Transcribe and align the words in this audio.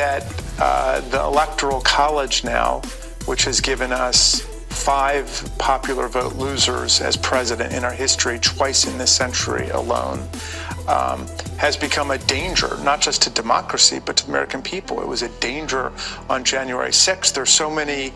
that 0.00 0.24
uh, 0.58 0.98
the 1.10 1.22
Electoral 1.22 1.82
College 1.82 2.42
now, 2.42 2.80
which 3.26 3.44
has 3.44 3.60
given 3.60 3.92
us 3.92 4.40
five 4.70 5.26
popular 5.58 6.08
vote 6.08 6.36
losers 6.36 7.02
as 7.02 7.18
president 7.18 7.74
in 7.74 7.84
our 7.84 7.92
history, 7.92 8.38
twice 8.38 8.86
in 8.86 8.96
this 8.96 9.14
century 9.14 9.68
alone, 9.68 10.26
um, 10.88 11.26
has 11.58 11.76
become 11.76 12.12
a 12.12 12.16
danger, 12.16 12.78
not 12.78 13.02
just 13.02 13.20
to 13.20 13.28
democracy, 13.28 14.00
but 14.02 14.16
to 14.16 14.26
American 14.28 14.62
people. 14.62 15.02
It 15.02 15.06
was 15.06 15.20
a 15.20 15.28
danger 15.38 15.92
on 16.30 16.44
January 16.44 16.92
6th. 16.92 17.34
There's 17.34 17.50
so 17.50 17.70
many. 17.70 18.14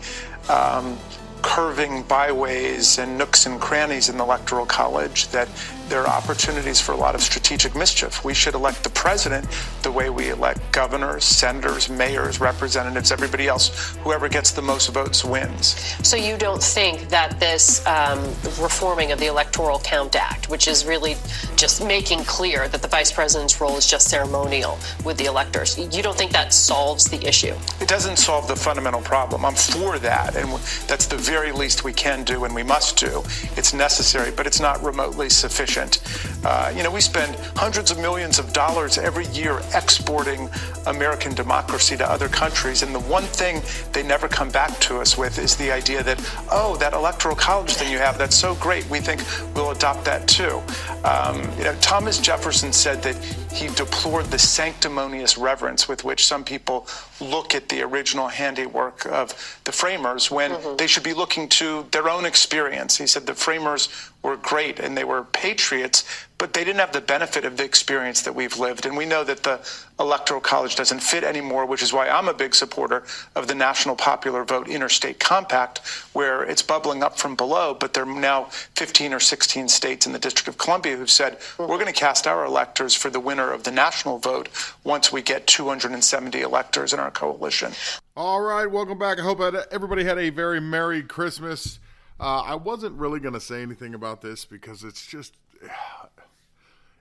Um, 0.49 0.97
curving 1.41 2.01
byways 2.03 2.97
and 2.97 3.19
nooks 3.19 3.45
and 3.45 3.61
crannies 3.61 4.09
in 4.09 4.17
the 4.17 4.23
electoral 4.23 4.65
college 4.65 5.27
that 5.27 5.47
there 5.87 6.01
are 6.01 6.07
opportunities 6.07 6.81
for 6.81 6.93
a 6.93 6.95
lot 6.95 7.15
of 7.15 7.21
strategic 7.21 7.75
mischief. 7.75 8.23
We 8.25 8.33
should 8.33 8.55
elect 8.55 8.83
the 8.83 8.89
president 8.89 9.47
the 9.83 9.91
way 9.91 10.09
we 10.09 10.29
elect 10.29 10.71
governors, 10.71 11.23
senators, 11.23 11.89
mayors, 11.89 12.39
representatives, 12.39 13.11
everybody 13.11 13.47
else. 13.47 13.95
Whoever 14.03 14.27
gets 14.27 14.51
the 14.51 14.61
most 14.61 14.89
votes 14.89 15.23
wins. 15.23 15.75
So 16.03 16.17
you 16.17 16.37
don't 16.37 16.61
think 16.61 17.09
that 17.09 17.39
this 17.39 17.85
um, 17.85 18.19
reforming 18.59 19.11
of 19.11 19.19
the 19.19 19.27
Electoral 19.27 19.79
Count 19.79 20.15
Act, 20.15 20.49
which 20.49 20.67
is 20.67 20.85
really 20.85 21.15
just 21.55 21.85
making 21.85 22.23
clear 22.23 22.67
that 22.67 22.81
the 22.81 22.87
vice 22.87 23.11
president's 23.11 23.61
role 23.61 23.77
is 23.77 23.85
just 23.85 24.09
ceremonial 24.09 24.79
with 25.03 25.17
the 25.17 25.25
electors, 25.25 25.77
you 25.77 26.01
don't 26.01 26.17
think 26.17 26.31
that 26.31 26.53
solves 26.53 27.05
the 27.05 27.23
issue? 27.27 27.53
It 27.79 27.87
doesn't 27.87 28.17
solve 28.17 28.47
the 28.47 28.55
fundamental 28.55 29.01
problem. 29.01 29.45
I'm 29.45 29.55
for 29.55 29.99
that, 29.99 30.35
and 30.35 30.49
that's 30.87 31.05
the 31.05 31.17
very 31.17 31.51
least 31.51 31.83
we 31.83 31.93
can 31.93 32.23
do 32.23 32.45
and 32.45 32.55
we 32.55 32.63
must 32.63 32.97
do. 32.97 33.23
It's 33.55 33.73
necessary, 33.73 34.31
but 34.31 34.47
it's 34.47 34.59
not 34.59 34.83
remotely 34.83 35.29
sufficient 35.29 35.74
efficient. 35.75 36.45
Uh, 36.45 36.71
you 36.75 36.83
know, 36.83 36.91
we 36.91 37.01
spend 37.01 37.35
hundreds 37.55 37.91
of 37.91 37.99
millions 37.99 38.39
of 38.39 38.53
dollars 38.53 38.97
every 38.97 39.25
year 39.27 39.61
exporting 39.73 40.49
American 40.87 41.33
democracy 41.33 41.97
to 41.97 42.09
other 42.09 42.27
countries, 42.27 42.83
and 42.83 42.93
the 42.93 42.99
one 42.99 43.23
thing 43.23 43.61
they 43.91 44.03
never 44.03 44.27
come 44.27 44.49
back 44.49 44.77
to 44.79 44.99
us 44.99 45.17
with 45.17 45.39
is 45.39 45.55
the 45.55 45.71
idea 45.71 46.03
that, 46.03 46.19
oh, 46.51 46.75
that 46.77 46.93
electoral 46.93 47.35
college 47.35 47.73
thing 47.73 47.91
you 47.91 47.97
have, 47.97 48.17
that's 48.17 48.35
so 48.35 48.55
great. 48.55 48.87
We 48.89 48.99
think 48.99 49.21
we'll 49.55 49.71
adopt 49.71 50.05
that 50.05 50.27
too. 50.27 50.61
Um, 51.03 51.41
you 51.57 51.65
know, 51.65 51.75
Thomas 51.81 52.19
Jefferson 52.19 52.71
said 52.71 53.01
that 53.03 53.15
he 53.53 53.67
deplored 53.75 54.25
the 54.25 54.39
sanctimonious 54.39 55.37
reverence 55.37 55.87
with 55.87 56.03
which 56.03 56.25
some 56.25 56.43
people 56.43 56.87
look 57.21 57.55
at 57.55 57.69
the 57.69 57.81
original 57.81 58.27
handiwork 58.27 59.05
of 59.05 59.59
the 59.63 59.71
framers 59.71 60.29
when 60.29 60.51
mm-hmm. 60.51 60.75
they 60.75 60.87
should 60.87 61.03
be 61.03 61.13
looking 61.13 61.47
to 61.47 61.85
their 61.91 62.09
own 62.09 62.25
experience. 62.25 62.97
He 62.97 63.07
said 63.07 63.25
the 63.25 63.33
framers 63.33 63.87
were 64.25 64.35
great 64.37 64.79
and 64.79 64.97
they 64.97 65.03
were 65.03 65.23
patriots, 65.23 66.03
but 66.39 66.53
they 66.53 66.63
didn't 66.63 66.79
have 66.79 66.91
the 66.91 66.99
benefit 66.99 67.45
of 67.45 67.57
the 67.57 67.63
experience 67.63 68.23
that 68.23 68.33
we've 68.33 68.57
lived. 68.57 68.87
And 68.87 68.97
we 68.97 69.05
know 69.05 69.23
that 69.23 69.43
the 69.43 69.65
electoral 69.99 70.41
college 70.41 70.75
doesn't 70.75 70.99
fit 71.01 71.23
anymore, 71.23 71.67
which 71.67 71.83
is 71.83 71.93
why 71.93 72.09
I'm 72.09 72.27
a 72.27 72.33
big 72.33 72.55
supporter 72.55 73.03
of 73.35 73.47
the 73.47 73.53
National 73.53 73.95
Popular 73.95 74.43
Vote 74.43 74.67
Interstate 74.67 75.19
Compact, 75.19 75.77
where 76.13 76.43
it's 76.43 76.63
bubbling 76.63 77.03
up 77.03 77.19
from 77.19 77.35
below, 77.35 77.75
but 77.75 77.93
there 77.93 78.03
are 78.03 78.19
now 78.19 78.45
15 78.45 79.13
or 79.13 79.19
16 79.19 79.69
states 79.69 80.07
in 80.07 80.11
the 80.11 80.19
District 80.19 80.47
of 80.47 80.57
Columbia 80.57 80.97
who've 80.97 81.09
said, 81.09 81.37
we're 81.59 81.67
going 81.67 81.85
to 81.85 81.93
cast 81.93 82.25
our 82.25 82.45
electors 82.45 82.95
for 82.95 83.11
the 83.11 83.19
winner 83.19 83.53
of 83.53 83.63
the 83.63 83.71
national 83.71 84.17
vote 84.17 84.49
once 84.83 85.11
we 85.11 85.21
get 85.21 85.45
270 85.45 86.41
electors 86.41 86.93
in 86.93 86.99
our 86.99 87.11
coalition. 87.11 87.71
All 88.17 88.41
right, 88.41 88.65
welcome 88.65 88.97
back. 88.97 89.19
I 89.19 89.21
hope 89.21 89.39
everybody 89.71 90.03
had 90.03 90.17
a 90.17 90.31
very 90.31 90.59
Merry 90.59 91.03
Christmas. 91.03 91.79
Uh, 92.19 92.41
I 92.41 92.55
wasn't 92.55 92.95
really 92.95 93.19
going 93.19 93.33
to 93.33 93.39
say 93.39 93.61
anything 93.61 93.93
about 93.93 94.21
this 94.21 94.45
because 94.45 94.83
it's 94.83 95.05
just 95.05 95.35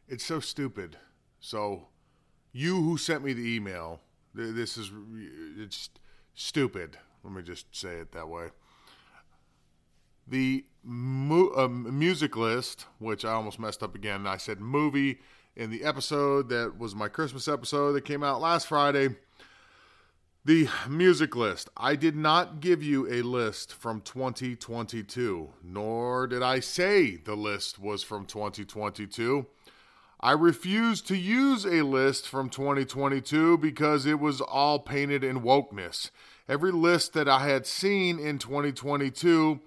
it's 0.08 0.25
so 0.25 0.41
stupid. 0.41 0.97
So, 1.41 1.88
you 2.52 2.82
who 2.82 2.97
sent 2.97 3.22
me 3.25 3.32
the 3.32 3.54
email, 3.54 4.00
this 4.34 4.76
is 4.76 4.91
it's 5.58 5.91
stupid. 6.34 6.97
Let 7.22 7.32
me 7.32 7.42
just 7.42 7.75
say 7.75 7.97
it 7.97 8.12
that 8.12 8.28
way. 8.28 8.48
The 10.26 10.64
mu- 10.82 11.52
uh, 11.54 11.69
music 11.69 12.36
list, 12.36 12.86
which 12.98 13.25
I 13.25 13.32
almost 13.32 13.58
messed 13.58 13.82
up 13.82 13.94
again. 13.94 14.26
I 14.26 14.38
said 14.38 14.60
movie 14.60 15.20
in 15.56 15.70
the 15.70 15.84
episode 15.84 16.48
that 16.48 16.78
was 16.78 16.94
my 16.94 17.08
Christmas 17.08 17.46
episode 17.46 17.92
that 17.92 18.04
came 18.04 18.22
out 18.22 18.41
last 18.41 18.66
Friday. 18.66 19.08
The 20.47 20.69
music 20.87 21.34
list. 21.34 21.71
I 21.75 21.97
did 21.97 22.15
not 22.15 22.60
give 22.60 22.82
you 22.82 23.10
a 23.10 23.22
list 23.22 23.72
from 23.72 24.03
2022, 24.03 25.49
nor 25.62 26.27
did 26.27 26.43
I 26.43 26.60
say 26.60 27.16
the 27.16 27.34
list 27.34 27.78
was 27.78 28.03
from 28.03 28.27
2022. 28.27 29.47
I 30.21 30.32
refused 30.32 31.09
to 31.09 31.16
use 31.16 31.65
a 31.65 31.81
list 31.81 32.28
from 32.28 32.50
2022 32.50 33.56
because 33.56 34.05
it 34.05 34.21
was 34.21 34.43
all 34.43 34.81
painted 34.81 35.25
in 35.25 35.41
wokeness. 35.41 36.10
Every 36.47 36.72
list 36.72 37.15
that 37.15 37.26
I 37.26 37.49
had 37.49 37.66
seen 37.66 38.19
in 38.19 38.38
2022, 38.38 39.61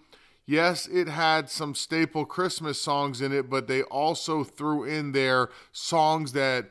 yes, 0.45 0.85
it 0.85 1.07
had 1.07 1.49
some 1.49 1.73
staple 1.73 2.25
Christmas 2.25 2.79
songs 2.79 3.19
in 3.19 3.33
it, 3.33 3.49
but 3.49 3.67
they 3.67 3.81
also 3.81 4.43
threw 4.43 4.83
in 4.83 5.13
there 5.13 5.49
songs 5.71 6.33
that, 6.33 6.69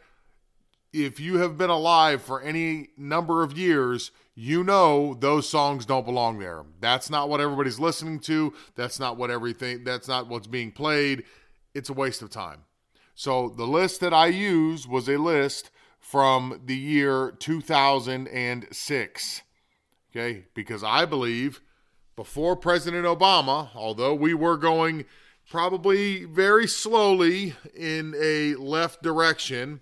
if 1.04 1.20
you 1.20 1.38
have 1.38 1.58
been 1.58 1.70
alive 1.70 2.22
for 2.22 2.40
any 2.40 2.88
number 2.96 3.42
of 3.42 3.58
years, 3.58 4.10
you 4.34 4.64
know 4.64 5.14
those 5.14 5.48
songs 5.48 5.84
don't 5.84 6.06
belong 6.06 6.38
there. 6.38 6.64
That's 6.80 7.10
not 7.10 7.28
what 7.28 7.40
everybody's 7.40 7.78
listening 7.78 8.20
to. 8.20 8.54
That's 8.74 8.98
not 8.98 9.16
what 9.16 9.30
everything, 9.30 9.84
that's 9.84 10.08
not 10.08 10.28
what's 10.28 10.46
being 10.46 10.72
played. 10.72 11.24
It's 11.74 11.90
a 11.90 11.94
waste 11.94 12.22
of 12.22 12.30
time. 12.30 12.64
So 13.14 13.48
the 13.48 13.66
list 13.66 14.00
that 14.00 14.14
I 14.14 14.26
used 14.26 14.88
was 14.88 15.08
a 15.08 15.18
list 15.18 15.70
from 15.98 16.62
the 16.64 16.76
year 16.76 17.32
2006. 17.38 19.42
Okay, 20.10 20.44
because 20.54 20.82
I 20.82 21.04
believe 21.04 21.60
before 22.14 22.56
President 22.56 23.04
Obama, 23.04 23.68
although 23.74 24.14
we 24.14 24.32
were 24.32 24.56
going 24.56 25.04
probably 25.50 26.24
very 26.24 26.66
slowly 26.66 27.54
in 27.74 28.14
a 28.18 28.54
left 28.54 29.02
direction, 29.02 29.80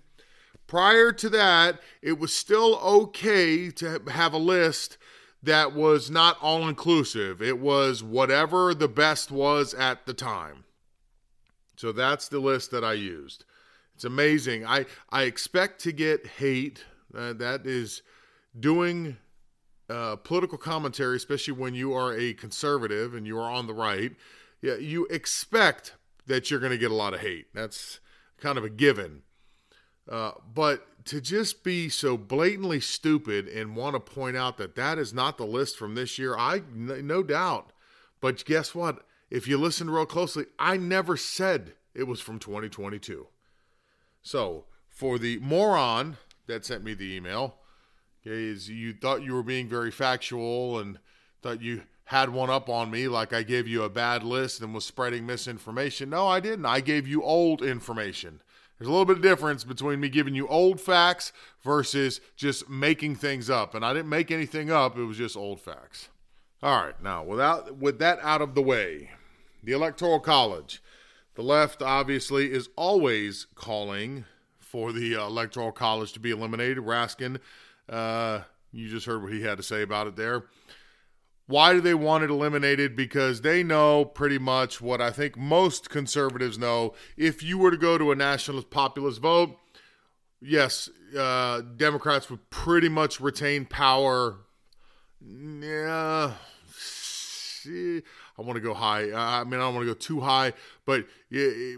prior 0.75 1.13
to 1.13 1.29
that, 1.29 1.79
it 2.01 2.19
was 2.19 2.33
still 2.33 2.75
okay 2.79 3.71
to 3.71 4.01
have 4.09 4.33
a 4.33 4.37
list 4.37 4.97
that 5.41 5.73
was 5.73 6.11
not 6.11 6.37
all 6.41 6.67
inclusive. 6.67 7.41
It 7.41 7.59
was 7.59 8.03
whatever 8.03 8.73
the 8.73 8.89
best 8.89 9.31
was 9.31 9.73
at 9.73 10.05
the 10.05 10.13
time. 10.13 10.65
So 11.77 11.93
that's 11.93 12.27
the 12.27 12.39
list 12.39 12.71
that 12.71 12.83
I 12.83 12.91
used. 12.91 13.45
It's 13.93 14.03
amazing. 14.03 14.65
I 14.65 14.85
I 15.09 15.23
expect 15.23 15.79
to 15.83 15.93
get 15.93 16.27
hate. 16.27 16.83
Uh, 17.17 17.31
that 17.31 17.65
is 17.65 18.01
doing 18.59 19.15
uh, 19.89 20.17
political 20.17 20.57
commentary, 20.57 21.15
especially 21.15 21.53
when 21.53 21.73
you 21.73 21.93
are 21.93 22.13
a 22.13 22.33
conservative 22.33 23.13
and 23.13 23.25
you 23.25 23.39
are 23.39 23.49
on 23.49 23.67
the 23.67 23.73
right. 23.73 24.11
Yeah, 24.61 24.75
you 24.75 25.05
expect 25.05 25.95
that 26.27 26.51
you're 26.51 26.59
going 26.59 26.73
to 26.73 26.77
get 26.77 26.91
a 26.91 26.95
lot 26.95 27.13
of 27.13 27.21
hate. 27.21 27.45
That's 27.53 28.01
kind 28.37 28.57
of 28.57 28.65
a 28.65 28.69
given. 28.69 29.21
Uh, 30.09 30.31
but 30.53 30.87
to 31.05 31.21
just 31.21 31.63
be 31.63 31.89
so 31.89 32.17
blatantly 32.17 32.79
stupid 32.79 33.47
and 33.47 33.75
want 33.75 33.95
to 33.95 33.99
point 33.99 34.37
out 34.37 34.57
that 34.57 34.75
that 34.75 34.97
is 34.97 35.13
not 35.13 35.37
the 35.37 35.45
list 35.45 35.77
from 35.77 35.95
this 35.95 36.17
year, 36.19 36.35
I 36.37 36.61
no 36.73 37.23
doubt. 37.23 37.71
But 38.21 38.43
guess 38.45 38.73
what? 38.73 39.05
if 39.29 39.47
you 39.47 39.57
listen 39.57 39.89
real 39.89 40.05
closely, 40.05 40.45
I 40.59 40.77
never 40.77 41.17
said 41.17 41.73
it 41.93 42.03
was 42.03 42.21
from 42.21 42.39
2022. 42.39 43.27
So, 44.21 44.65
for 44.87 45.19
the 45.19 45.39
moron 45.39 46.17
that 46.47 46.65
sent 46.65 46.83
me 46.83 46.93
the 46.93 47.15
email, 47.15 47.57
is 48.23 48.69
you 48.69 48.93
thought 48.93 49.23
you 49.23 49.33
were 49.33 49.43
being 49.43 49.67
very 49.67 49.91
factual 49.91 50.79
and 50.79 50.99
thought 51.41 51.61
you 51.61 51.83
had 52.05 52.29
one 52.29 52.49
up 52.49 52.69
on 52.69 52.89
me 52.89 53.07
like 53.07 53.33
I 53.33 53.43
gave 53.43 53.67
you 53.67 53.83
a 53.83 53.89
bad 53.89 54.23
list 54.23 54.61
and 54.61 54.73
was 54.73 54.85
spreading 54.85 55.25
misinformation. 55.25 56.09
No, 56.09 56.27
I 56.27 56.39
didn't. 56.39 56.65
I 56.65 56.79
gave 56.79 57.07
you 57.07 57.23
old 57.23 57.61
information. 57.61 58.41
There's 58.77 58.87
a 58.87 58.91
little 58.91 59.05
bit 59.05 59.17
of 59.17 59.23
difference 59.23 59.63
between 59.63 59.99
me 59.99 60.09
giving 60.09 60.35
you 60.35 60.47
old 60.47 60.81
facts 60.81 61.31
versus 61.63 62.19
just 62.35 62.69
making 62.69 63.15
things 63.15 63.49
up. 63.49 63.73
And 63.73 63.85
I 63.85 63.93
didn't 63.93 64.09
make 64.09 64.31
anything 64.31 64.69
up, 64.69 64.97
it 64.97 65.03
was 65.03 65.17
just 65.17 65.37
old 65.37 65.61
facts. 65.61 66.09
All 66.61 66.83
right, 66.83 67.01
now 67.01 67.23
without 67.23 67.77
with 67.77 67.99
that 67.99 68.19
out 68.21 68.41
of 68.41 68.55
the 68.55 68.61
way, 68.61 69.11
the 69.63 69.73
Electoral 69.73 70.19
College. 70.19 70.81
The 71.35 71.41
left 71.41 71.81
obviously 71.81 72.51
is 72.51 72.69
always 72.75 73.47
calling 73.55 74.25
for 74.59 74.93
the 74.93 75.15
uh, 75.15 75.27
Electoral 75.27 75.71
College 75.71 76.13
to 76.13 76.19
be 76.19 76.31
eliminated. 76.31 76.77
Raskin, 76.77 77.39
uh, 77.89 78.41
you 78.71 78.89
just 78.89 79.05
heard 79.05 79.21
what 79.21 79.33
he 79.33 79.41
had 79.41 79.57
to 79.57 79.63
say 79.63 79.81
about 79.81 80.07
it 80.07 80.15
there. 80.15 80.45
Why 81.47 81.73
do 81.73 81.81
they 81.81 81.93
want 81.93 82.23
it 82.23 82.29
eliminated? 82.29 82.95
Because 82.95 83.41
they 83.41 83.61
know 83.61 84.03
pretty 84.03 84.39
much 84.39 84.81
what 84.81 85.01
I 85.01 85.11
think 85.11 85.37
most 85.37 85.89
conservatives 85.89 86.57
know. 86.57 86.93
If 87.17 87.43
you 87.43 87.57
were 87.57 87.71
to 87.71 87.77
go 87.77 87.97
to 87.97 88.11
a 88.11 88.15
nationalist 88.15 88.71
populist 88.71 89.21
vote, 89.21 89.57
yes, 90.41 90.89
uh, 91.17 91.61
Democrats 91.61 92.29
would 92.29 92.49
pretty 92.49 92.89
much 92.89 93.19
retain 93.19 93.65
power. 93.65 94.37
Yeah, 95.21 96.33
I 97.67 98.41
want 98.41 98.55
to 98.55 98.61
go 98.61 98.73
high. 98.73 99.11
I 99.13 99.43
mean, 99.43 99.55
I 99.59 99.63
don't 99.63 99.75
want 99.75 99.87
to 99.87 99.93
go 99.93 99.99
too 99.99 100.21
high, 100.21 100.53
but 100.85 101.05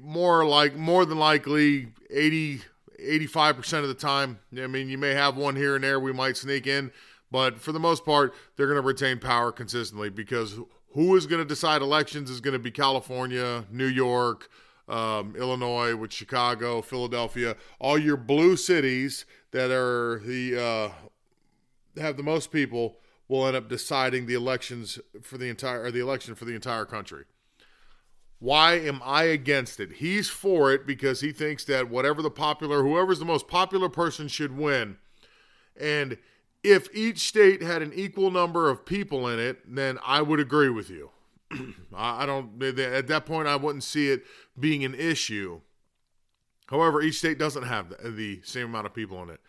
more 0.02 0.46
like 0.46 0.76
more 0.76 1.06
than 1.06 1.20
likely 1.20 1.90
80 2.10 2.62
85% 3.00 3.80
of 3.80 3.88
the 3.88 3.94
time. 3.94 4.40
I 4.58 4.68
mean, 4.68 4.90
you 4.90 4.98
may 4.98 5.14
have 5.14 5.38
one 5.38 5.56
here 5.56 5.76
and 5.76 5.84
there 5.84 6.00
we 6.00 6.14
might 6.14 6.38
sneak 6.38 6.68
in, 6.68 6.92
but 7.32 7.60
for 7.60 7.72
the 7.72 7.80
most 7.80 8.06
part, 8.06 8.34
they're 8.56 8.68
going 8.68 8.82
to 8.82 8.86
retain 8.86 9.20
power 9.20 9.52
consistently 9.52 10.10
because 10.10 10.60
who 10.94 11.16
is 11.16 11.28
going 11.28 11.42
to 11.42 11.48
decide 11.48 11.82
elections 11.82 12.30
is 12.30 12.42
going 12.42 12.54
to 12.54 12.60
be 12.60 12.72
California, 12.72 13.66
New 13.72 13.86
York, 13.86 14.50
um, 14.88 15.36
Illinois, 15.36 15.96
with 15.96 16.14
Chicago, 16.14 16.82
Philadelphia, 16.82 17.56
all 17.80 17.98
your 17.98 18.18
blue 18.18 18.56
cities 18.56 19.26
that 19.52 19.70
are 19.70 20.20
the 20.20 20.92
uh, 21.98 22.02
have 22.02 22.18
the 22.18 22.24
most 22.24 22.52
people 22.52 22.98
will 23.28 23.46
end 23.46 23.58
up 23.58 23.68
deciding 23.68 24.26
the 24.26 24.34
elections 24.34 25.00
for 25.22 25.38
the 25.38 25.50
entire 25.50 25.84
or 25.84 25.92
the 25.92 26.00
election 26.00 26.36
for 26.36 26.46
the 26.46 26.56
entire 26.56 26.86
country. 26.86 27.26
Why 28.40 28.74
am 28.74 29.02
I 29.04 29.24
against 29.24 29.80
it? 29.80 29.94
He's 29.94 30.30
for 30.30 30.72
it 30.72 30.86
because 30.86 31.22
he 31.22 31.32
thinks 31.32 31.66
that 31.66 31.90
whatever 31.90 32.22
the 32.22 32.30
popular, 32.30 32.84
whoever's 32.84 33.20
the 33.20 33.26
most 33.26 33.48
popular 33.48 33.90
person 33.90 34.28
should 34.28 34.56
win. 34.56 34.98
And 35.80 36.18
if 36.64 36.88
each 36.94 37.20
state 37.20 37.62
had 37.62 37.82
an 37.82 37.94
equal 37.94 38.32
number 38.32 38.70
of 38.70 38.86
people 38.86 39.28
in 39.28 39.40
it, 39.40 39.60
then 39.68 40.00
I 40.06 40.22
would 40.22 40.40
agree 40.40 40.70
with 40.70 40.90
you. 40.90 41.12
I 41.96 42.26
don't, 42.26 42.62
at 42.62 43.08
that 43.08 43.26
point, 43.26 43.48
I 43.48 43.56
wouldn't 43.56 43.84
see 43.84 44.10
it 44.10 44.26
being 44.60 44.84
an 44.84 44.96
issue. 44.96 45.62
However, 46.68 47.02
each 47.02 47.20
state 47.20 47.40
doesn't 47.40 47.64
have 47.64 47.94
the, 48.04 48.42
same 48.44 48.66
amount 48.66 48.88
of 48.88 48.94
people 48.94 49.22
in 49.24 49.30
it. 49.30 49.40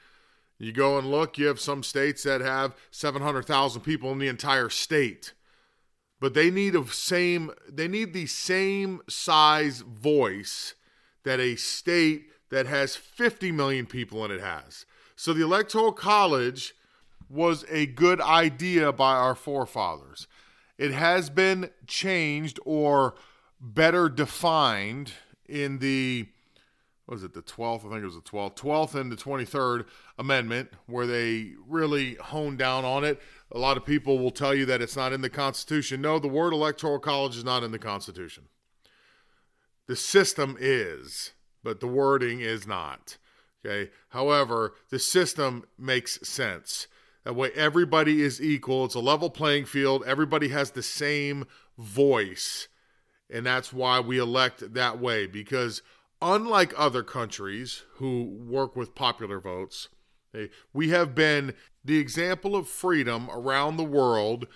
You 0.59 0.73
go 0.73 0.99
and 0.99 1.11
look, 1.11 1.39
you 1.39 1.47
have 1.47 1.61
some 1.61 1.83
states 1.83 2.25
that 2.25 2.41
have 2.41 2.75
700,000 2.91 3.81
people 3.83 4.13
in 4.13 4.19
the 4.19 4.29
entire 4.29 4.69
state. 4.69 5.33
But 6.21 6.35
they 6.35 6.51
need 6.51 6.75
a 6.75 6.85
same 6.89 7.53
they 7.69 7.87
need 7.87 8.13
the 8.13 8.27
same 8.27 9.03
size 9.09 9.83
voice 9.83 10.75
that 11.23 11.39
a 11.39 11.55
state 11.55 12.31
that 12.51 12.67
has 12.67 12.97
50 12.97 13.53
million 13.53 13.87
people 13.87 14.25
in 14.25 14.33
it 14.33 14.41
has. 14.41 14.85
So 15.15 15.33
the 15.33 15.45
electoral 15.45 15.93
college 15.93 16.75
was 17.29 17.65
a 17.69 17.87
good 17.87 18.21
idea 18.21 18.93
by 18.93 19.15
our 19.15 19.35
forefathers. 19.35 20.27
It 20.77 20.93
has 20.93 21.31
been 21.31 21.71
changed 21.87 22.61
or 22.65 23.15
better 23.61 24.09
defined 24.09 25.13
in 25.47 25.79
the 25.79 26.29
was 27.09 27.25
it 27.25 27.33
the 27.33 27.41
12th? 27.41 27.87
I 27.87 27.89
think 27.89 28.03
it 28.03 28.05
was 28.05 28.17
the 28.17 28.21
12th, 28.21 28.57
12th 28.57 28.95
and 28.95 29.11
the 29.11 29.17
23rd 29.17 29.87
Amendment, 30.19 30.71
where 30.85 31.07
they 31.07 31.53
really 31.67 32.17
honed 32.17 32.59
down 32.59 32.85
on 32.85 33.03
it. 33.03 33.23
A 33.51 33.59
lot 33.59 33.79
of 33.79 33.87
people 33.87 34.19
will 34.19 34.31
tell 34.31 34.55
you 34.55 34.67
that 34.67 34.83
it's 34.83 34.97
not 34.97 35.15
in 35.15 35.23
the 35.23 35.31
Constitution. 35.31 36.03
No, 36.03 36.19
the 36.19 36.29
word 36.29 36.53
electoral 36.53 36.99
college 36.99 37.35
is 37.35 37.45
not 37.45 37.63
in 37.63 37.71
the 37.71 37.79
Constitution. 37.79 38.45
The 39.87 39.97
system 39.97 40.59
is, 40.61 41.33
but 41.65 41.81
the 41.81 41.87
wording 41.87 42.41
is 42.41 42.67
not. 42.67 43.17
Okay. 43.65 43.91
However, 44.11 44.75
the 44.91 44.99
system 44.99 45.65
makes 45.79 46.29
sense. 46.29 46.89
That 47.25 47.35
way, 47.35 47.51
everybody 47.55 48.23
is 48.23 48.41
equal. 48.41 48.85
It's 48.85 48.95
a 48.95 49.01
level 49.01 49.31
playing 49.31 49.67
field. 49.67 50.03
Everybody 50.07 50.49
has 50.49 50.71
the 50.71 50.83
same 50.83 51.47
voice. 51.77 52.69
And 53.31 53.45
that's 53.45 53.73
why 53.73 54.01
we 54.01 54.19
elect 54.19 54.75
that 54.75 54.99
way 54.99 55.27
because 55.27 55.83
unlike 56.23 56.73
other 56.77 57.03
countries 57.03 57.83
who 57.95 58.25
work 58.25 58.75
with 58.75 58.95
popular 58.95 59.41
votes, 59.41 59.89
eh, 60.35 60.47
we 60.73 60.89
have 60.89 61.15
been 61.15 61.55
the 61.85 61.99
example 61.99 62.57
of 62.57 62.69
freedom 62.69 63.29
around 63.31 63.77
the 63.77 63.85
world. 63.85 64.47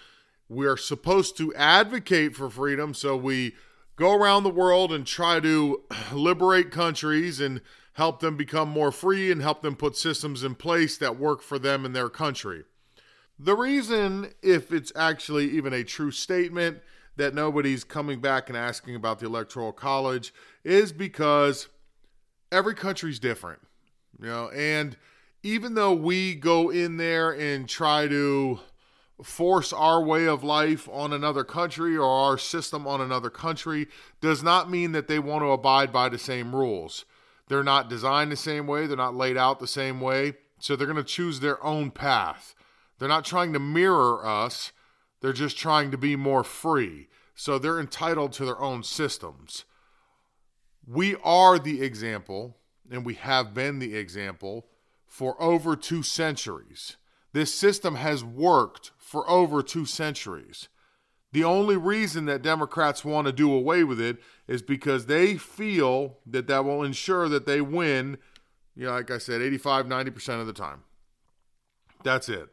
We 0.49 0.67
are 0.67 0.77
supposed 0.77 1.37
to 1.39 1.55
advocate 1.55 2.35
for 2.35 2.51
freedom, 2.51 2.95
so 2.95 3.17
we 3.17 3.55
go 3.97 4.15
around 4.15 4.43
the 4.43 4.51
world 4.51 4.93
and 4.93 5.07
try 5.07 5.41
to 5.41 5.83
liberate 6.13 6.71
countries 6.71 7.41
and 7.41 7.61
help 7.95 8.21
them 8.21 8.37
become 8.37 8.69
more 8.69 8.93
free 8.93 9.31
and 9.31 9.43
help 9.43 9.63
them 9.63 9.77
put 9.77 9.97
systems 9.97 10.43
in 10.43 10.55
place 10.55 10.97
that 10.99 11.19
work 11.19 11.43
for 11.43 11.59
them 11.59 11.85
and 11.85 11.95
their 11.95 12.09
country. 12.09 12.65
The 13.39 13.57
reason, 13.57 14.33
if 14.43 14.73
it's 14.73 14.93
actually 14.95 15.51
even 15.51 15.73
a 15.73 15.85
true 15.85 16.11
statement, 16.11 16.81
that 17.17 17.35
nobody's 17.35 17.85
coming 17.85 18.21
back 18.21 18.49
and 18.49 18.57
asking 18.57 18.95
about 18.95 19.19
the 19.19 19.27
Electoral 19.27 19.73
College 19.73 20.33
is 20.65 20.93
because 20.93 21.69
every 22.51 22.75
country's 22.75 23.19
different, 23.19 23.61
you 24.19 24.27
know, 24.27 24.49
and 24.51 24.97
even 25.43 25.75
though 25.75 25.93
we 25.93 26.35
go 26.35 26.71
in 26.71 26.97
there 26.97 27.31
and 27.31 27.69
try 27.69 28.07
to 28.09 28.61
force 29.23 29.73
our 29.73 30.03
way 30.03 30.27
of 30.27 30.43
life 30.43 30.89
on 30.91 31.13
another 31.13 31.45
country 31.45 31.97
or 31.97 32.09
our 32.09 32.39
system 32.39 32.87
on 32.87 33.01
another 33.01 33.31
country 33.31 33.89
does 34.21 34.43
not 34.43 34.71
mean 34.71 34.93
that 34.93 35.09
they 35.09 35.19
want 35.19 35.43
to 35.43 35.51
abide 35.51 35.93
by 35.93 36.09
the 36.09 36.19
same 36.19 36.55
rules. 36.55 37.05
They're 37.53 37.63
not 37.63 37.91
designed 37.91 38.33
the 38.33 38.37
same 38.37 38.67
way, 38.67 38.87
they're 38.87 38.97
not 38.97 39.15
laid 39.15 39.37
out 39.37 39.61
the 39.61 39.67
same 39.67 40.01
way, 40.01 40.33
so 40.59 40.75
they're 40.75 40.87
going 40.87 40.97
to 40.97 41.05
choose 41.05 41.41
their 41.41 41.63
own 41.63 41.91
path. 41.91 42.55
They're 42.99 43.11
not 43.11 43.27
trying 43.27 43.53
to 43.53 43.59
mirror 43.59 44.25
us, 44.25 44.73
they're 45.21 45.35
just 45.35 45.59
trying 45.59 45.91
to 45.91 45.99
be 45.99 46.17
more 46.17 46.45
free. 46.45 47.09
So 47.35 47.59
they're 47.59 47.79
entitled 47.79 48.33
to 48.33 48.47
their 48.47 48.59
own 48.59 48.83
systems. 48.85 49.67
We 50.87 51.17
are 51.23 51.59
the 51.59 51.83
example, 51.83 52.57
and 52.91 53.05
we 53.05 53.17
have 53.17 53.53
been 53.53 53.81
the 53.81 53.97
example 53.97 54.69
for 55.07 55.37
over 55.39 55.77
two 55.77 56.03
centuries. 56.03 56.97
This 57.35 57.53
system 57.53 57.97
has 57.97 58.25
worked 58.25 58.93
for 58.97 59.29
over 59.29 59.63
two 59.63 59.85
centuries. 59.85 60.71
The 61.33 61.45
only 61.45 61.77
reason 61.77 62.27
that 62.27 62.43
Democrats 62.43 63.05
want 63.05 63.27
to 63.27 63.33
do 63.33 63.53
away 63.53 63.85
with 63.85 64.01
it 64.01 64.19
is 64.47 64.61
because 64.61 65.07
they 65.07 65.37
feel 65.37 66.19
that 66.27 66.47
that 66.47 66.65
will 66.65 66.83
ensure 66.83 67.29
that 67.29 67.47
they 67.47 67.61
win, 67.61 68.19
you 68.77 68.87
know, 68.87 68.93
like 68.93 69.11
I 69.11 69.19
said, 69.19 69.41
85, 69.41 69.87
90% 69.87 70.41
of 70.41 70.47
the 70.47 70.53
time. 70.53 70.83
That's 72.05 72.29
it. 72.29 72.49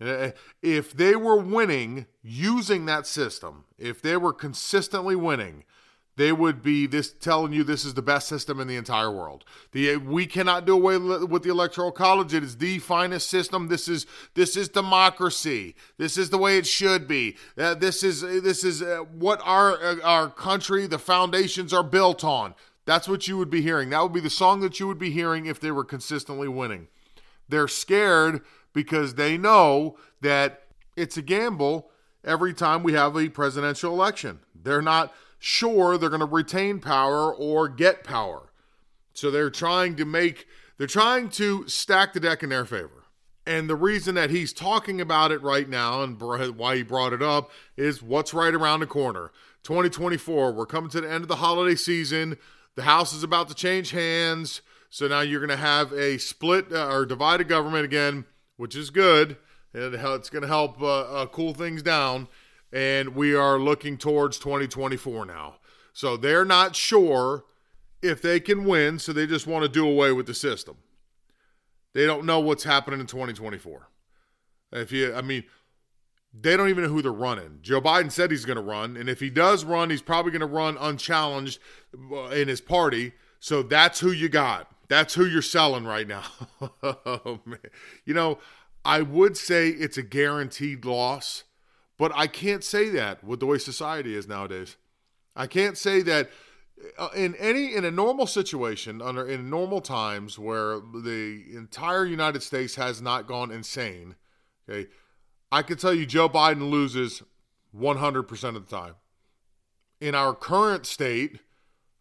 Eh, 0.00 0.32
if 0.62 0.92
they 0.92 1.16
were 1.16 1.38
winning 1.38 2.06
using 2.22 2.86
that 2.86 3.06
system, 3.06 3.64
if 3.78 4.02
they 4.02 4.16
were 4.16 4.32
consistently 4.32 5.16
winning, 5.16 5.64
they 6.18 6.32
would 6.32 6.62
be 6.62 6.88
this 6.88 7.12
telling 7.12 7.52
you 7.52 7.62
this 7.62 7.84
is 7.84 7.94
the 7.94 8.02
best 8.02 8.26
system 8.26 8.58
in 8.58 8.66
the 8.66 8.74
entire 8.74 9.10
world. 9.10 9.44
The 9.70 9.98
we 9.98 10.26
cannot 10.26 10.66
do 10.66 10.74
away 10.74 10.98
with 10.98 11.44
the 11.44 11.50
electoral 11.50 11.92
college. 11.92 12.34
It 12.34 12.42
is 12.42 12.56
the 12.56 12.80
finest 12.80 13.30
system. 13.30 13.68
This 13.68 13.86
is 13.86 14.04
this 14.34 14.56
is 14.56 14.68
democracy. 14.68 15.76
This 15.96 16.18
is 16.18 16.30
the 16.30 16.36
way 16.36 16.58
it 16.58 16.66
should 16.66 17.06
be. 17.06 17.36
Uh, 17.56 17.74
this 17.74 18.02
is 18.02 18.22
this 18.22 18.64
is 18.64 18.82
uh, 18.82 19.04
what 19.16 19.40
our 19.44 19.80
uh, 19.80 20.00
our 20.02 20.28
country, 20.28 20.88
the 20.88 20.98
foundations 20.98 21.72
are 21.72 21.84
built 21.84 22.24
on. 22.24 22.56
That's 22.84 23.06
what 23.06 23.28
you 23.28 23.38
would 23.38 23.50
be 23.50 23.62
hearing. 23.62 23.90
That 23.90 24.02
would 24.02 24.12
be 24.12 24.18
the 24.18 24.28
song 24.28 24.58
that 24.60 24.80
you 24.80 24.88
would 24.88 24.98
be 24.98 25.12
hearing 25.12 25.46
if 25.46 25.60
they 25.60 25.70
were 25.70 25.84
consistently 25.84 26.48
winning. 26.48 26.88
They're 27.48 27.68
scared 27.68 28.42
because 28.72 29.14
they 29.14 29.38
know 29.38 29.96
that 30.20 30.64
it's 30.96 31.16
a 31.16 31.22
gamble 31.22 31.92
every 32.24 32.54
time 32.54 32.82
we 32.82 32.94
have 32.94 33.16
a 33.16 33.28
presidential 33.28 33.94
election. 33.94 34.40
They're 34.52 34.82
not 34.82 35.14
sure 35.38 35.96
they're 35.96 36.08
going 36.08 36.20
to 36.20 36.26
retain 36.26 36.80
power 36.80 37.32
or 37.32 37.68
get 37.68 38.04
power. 38.04 38.52
So 39.12 39.30
they're 39.30 39.50
trying 39.50 39.96
to 39.96 40.04
make, 40.04 40.46
they're 40.76 40.86
trying 40.86 41.28
to 41.30 41.66
stack 41.68 42.12
the 42.12 42.20
deck 42.20 42.42
in 42.42 42.50
their 42.50 42.64
favor. 42.64 43.04
And 43.46 43.68
the 43.68 43.76
reason 43.76 44.14
that 44.16 44.30
he's 44.30 44.52
talking 44.52 45.00
about 45.00 45.32
it 45.32 45.42
right 45.42 45.68
now 45.68 46.02
and 46.02 46.20
why 46.20 46.76
he 46.76 46.82
brought 46.82 47.12
it 47.12 47.22
up 47.22 47.50
is 47.76 48.02
what's 48.02 48.34
right 48.34 48.54
around 48.54 48.80
the 48.80 48.86
corner. 48.86 49.30
2024, 49.62 50.52
we're 50.52 50.66
coming 50.66 50.90
to 50.90 51.00
the 51.00 51.10
end 51.10 51.22
of 51.22 51.28
the 51.28 51.36
holiday 51.36 51.74
season. 51.74 52.36
The 52.74 52.82
House 52.82 53.12
is 53.12 53.22
about 53.22 53.48
to 53.48 53.54
change 53.54 53.90
hands. 53.90 54.60
So 54.90 55.08
now 55.08 55.20
you're 55.20 55.40
going 55.40 55.48
to 55.48 55.56
have 55.56 55.92
a 55.92 56.18
split 56.18 56.72
uh, 56.72 56.88
or 56.88 57.06
divided 57.06 57.48
government 57.48 57.84
again 57.84 58.24
which 58.58 58.76
is 58.76 58.90
good. 58.90 59.38
And 59.72 59.94
it's 59.94 60.28
going 60.28 60.42
to 60.42 60.48
help 60.48 60.82
uh, 60.82 61.00
uh, 61.00 61.26
cool 61.26 61.54
things 61.54 61.82
down. 61.82 62.28
And 62.72 63.14
we 63.14 63.34
are 63.34 63.58
looking 63.58 63.96
towards 63.96 64.38
2024 64.38 65.24
now. 65.24 65.56
So 65.92 66.16
they're 66.16 66.44
not 66.44 66.76
sure 66.76 67.44
if 68.02 68.22
they 68.22 68.40
can 68.40 68.64
win, 68.64 68.98
so 68.98 69.12
they 69.12 69.26
just 69.26 69.46
want 69.46 69.64
to 69.64 69.68
do 69.68 69.88
away 69.88 70.12
with 70.12 70.26
the 70.26 70.34
system. 70.34 70.76
They 71.94 72.06
don't 72.06 72.26
know 72.26 72.40
what's 72.40 72.64
happening 72.64 73.00
in 73.00 73.06
2024. 73.06 73.88
If 74.72 74.92
you, 74.92 75.14
I 75.14 75.22
mean, 75.22 75.44
they 76.32 76.56
don't 76.56 76.68
even 76.68 76.84
know 76.84 76.90
who 76.90 77.02
they're 77.02 77.12
running. 77.12 77.58
Joe 77.62 77.80
Biden 77.80 78.12
said 78.12 78.30
he's 78.30 78.44
going 78.44 78.56
to 78.56 78.62
run, 78.62 78.96
and 78.96 79.08
if 79.08 79.20
he 79.20 79.30
does 79.30 79.64
run, 79.64 79.90
he's 79.90 80.02
probably 80.02 80.30
going 80.30 80.40
to 80.40 80.46
run 80.46 80.76
unchallenged 80.78 81.58
uh, 82.12 82.26
in 82.26 82.48
his 82.48 82.60
party. 82.60 83.12
So 83.40 83.62
that's 83.62 84.00
who 84.00 84.10
you 84.10 84.28
got. 84.28 84.68
That's 84.88 85.14
who 85.14 85.26
you're 85.26 85.42
selling 85.42 85.84
right 85.84 86.06
now. 86.06 86.24
oh, 86.82 87.40
you 88.04 88.14
know, 88.14 88.38
I 88.84 89.02
would 89.02 89.36
say 89.36 89.68
it's 89.68 89.98
a 89.98 90.02
guaranteed 90.02 90.84
loss, 90.84 91.44
but 91.98 92.12
I 92.14 92.26
can't 92.28 92.64
say 92.64 92.88
that 92.90 93.22
with 93.24 93.40
the 93.40 93.46
way 93.46 93.58
society 93.58 94.14
is 94.14 94.28
nowadays. 94.28 94.76
I 95.34 95.46
can't 95.46 95.76
say 95.76 96.00
that 96.02 96.30
uh, 96.96 97.08
in 97.14 97.34
any 97.36 97.74
in 97.74 97.84
a 97.84 97.90
normal 97.90 98.26
situation 98.26 99.02
under 99.02 99.26
in 99.26 99.50
normal 99.50 99.80
times 99.80 100.38
where 100.38 100.80
the 100.80 101.44
entire 101.52 102.04
United 102.04 102.42
States 102.42 102.76
has 102.76 103.02
not 103.02 103.26
gone 103.26 103.50
insane. 103.50 104.14
Okay, 104.68 104.88
I 105.50 105.62
can 105.62 105.76
tell 105.76 105.92
you 105.92 106.06
Joe 106.06 106.28
Biden 106.28 106.70
loses 106.70 107.22
100% 107.76 108.56
of 108.56 108.68
the 108.68 108.76
time. 108.76 108.94
In 110.00 110.14
our 110.14 110.34
current 110.34 110.86
state, 110.86 111.40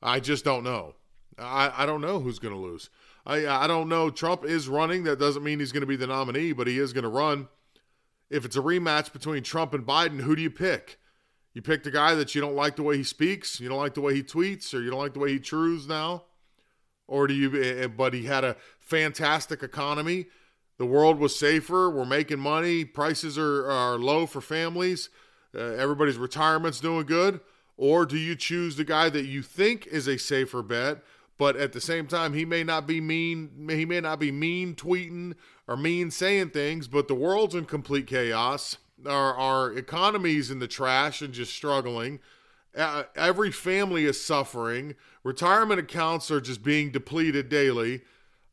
I 0.02 0.20
just 0.20 0.46
don't 0.46 0.64
know. 0.64 0.96
I, 1.40 1.72
I 1.76 1.86
don't 1.86 2.02
know 2.02 2.20
who's 2.20 2.40
going 2.40 2.54
to 2.54 2.60
lose. 2.60 2.90
I 3.26 3.48
I 3.48 3.68
don't 3.68 3.90
know. 3.90 4.10
Trump 4.10 4.46
is 4.46 4.68
running. 4.68 5.04
That 5.04 5.20
doesn't 5.20 5.44
mean 5.44 5.60
he's 5.60 5.72
going 5.72 5.82
to 5.82 5.88
be 5.88 5.96
the 5.96 6.08
nominee, 6.08 6.54
but 6.54 6.68
he 6.68 6.78
is 6.78 6.94
going 6.94 7.04
to 7.04 7.10
run. 7.10 7.48
If 8.30 8.46
it's 8.46 8.56
a 8.56 8.62
rematch 8.62 9.14
between 9.14 9.44
Trump 9.44 9.74
and 9.74 9.86
Biden, 9.86 10.22
who 10.22 10.36
do 10.36 10.42
you 10.42 10.50
pick? 10.50 11.00
You 11.54 11.62
pick 11.62 11.84
the 11.84 11.92
guy 11.92 12.14
that 12.16 12.36
you 12.36 12.42
don't 12.42 12.56
like 12.56 12.76
the 12.76 12.84
way 12.84 12.98
he 12.98 13.04
speaks, 13.04 13.60
you 13.60 13.68
don't 13.68 13.80
like 13.80 13.96
the 13.96 14.02
way 14.02 14.14
he 14.14 14.22
tweets, 14.22 14.74
or 14.74 14.82
you 14.82 14.92
don't 14.92 15.00
like 15.00 15.14
the 15.14 15.20
way 15.20 15.32
he 15.32 15.40
trues 15.40 15.88
now, 15.88 16.26
or 17.08 17.26
do 17.26 17.34
you? 17.34 17.62
Eh, 17.62 17.84
eh, 17.84 17.88
but 17.88 18.14
he 18.14 18.24
had 18.24 18.44
a 18.44 18.58
fantastic 18.80 19.64
economy. 19.64 20.28
The 20.78 20.86
world 20.86 21.18
was 21.18 21.36
safer. 21.36 21.90
We're 21.90 22.06
making 22.06 22.40
money. 22.40 22.86
Prices 22.86 23.38
are, 23.38 23.70
are 23.70 23.98
low 23.98 24.28
for 24.28 24.42
families. 24.42 25.10
Uh, 25.56 25.60
everybody's 25.60 26.18
retirement's 26.18 26.80
doing 26.80 27.06
good. 27.06 27.40
Or 27.78 28.06
do 28.06 28.18
you 28.18 28.36
choose 28.36 28.76
the 28.76 28.84
guy 28.84 29.10
that 29.10 29.26
you 29.26 29.42
think 29.42 29.88
is 29.88 30.08
a 30.08 30.18
safer 30.18 30.62
bet, 30.62 31.04
but 31.38 31.56
at 31.56 31.74
the 31.74 31.82
same 31.82 32.08
time 32.08 32.34
he 32.34 32.46
may 32.46 32.64
not 32.64 32.88
be 32.88 33.00
mean 33.00 33.68
he 33.70 33.86
may 33.86 34.02
not 34.02 34.20
be 34.20 34.32
mean 34.32 34.76
tweeting 34.76 35.36
or 35.68 35.78
mean 35.78 36.12
saying 36.12 36.50
things, 36.50 36.88
but 36.88 37.08
the 37.08 37.16
world's 37.16 37.56
in 37.56 37.66
complete 37.66 38.08
chaos. 38.08 38.78
Our 39.06 39.36
our 39.36 39.72
economy's 39.72 40.50
in 40.50 40.60
the 40.60 40.68
trash 40.68 41.22
and 41.22 41.34
just 41.34 41.54
struggling. 41.54 42.20
Uh, 42.76 43.04
every 43.16 43.52
family 43.52 44.06
is 44.06 44.24
suffering. 44.24 44.96
Retirement 45.24 45.80
accounts 45.80 46.30
are 46.30 46.42
just 46.42 46.64
being 46.64 46.92
depleted 46.92 47.50
daily. 47.50 48.02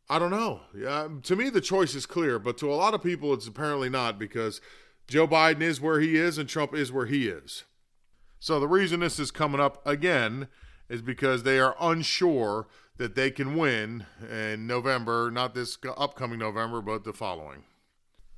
I 0.08 0.18
don't 0.18 0.30
know. 0.30 0.60
Yeah, 0.74 1.08
to 1.22 1.36
me, 1.36 1.50
the 1.50 1.60
choice 1.60 1.94
is 1.94 2.06
clear, 2.06 2.38
but 2.38 2.58
to 2.58 2.72
a 2.72 2.74
lot 2.74 2.94
of 2.94 3.02
people, 3.02 3.32
it's 3.32 3.46
apparently 3.46 3.88
not 3.88 4.18
because 4.18 4.60
Joe 5.08 5.26
Biden 5.26 5.62
is 5.62 5.80
where 5.80 6.00
he 6.00 6.16
is 6.16 6.38
and 6.38 6.48
Trump 6.48 6.74
is 6.74 6.92
where 6.92 7.06
he 7.06 7.28
is. 7.28 7.64
So 8.38 8.60
the 8.60 8.68
reason 8.68 9.00
this 9.00 9.18
is 9.18 9.30
coming 9.30 9.60
up 9.60 9.86
again 9.86 10.48
is 10.88 11.02
because 11.02 11.42
they 11.42 11.58
are 11.58 11.76
unsure 11.80 12.66
that 12.96 13.14
they 13.14 13.30
can 13.30 13.56
win 13.56 14.06
in 14.30 14.66
November, 14.66 15.30
not 15.30 15.54
this 15.54 15.78
upcoming 15.96 16.38
November, 16.38 16.80
but 16.80 17.04
the 17.04 17.12
following. 17.12 17.64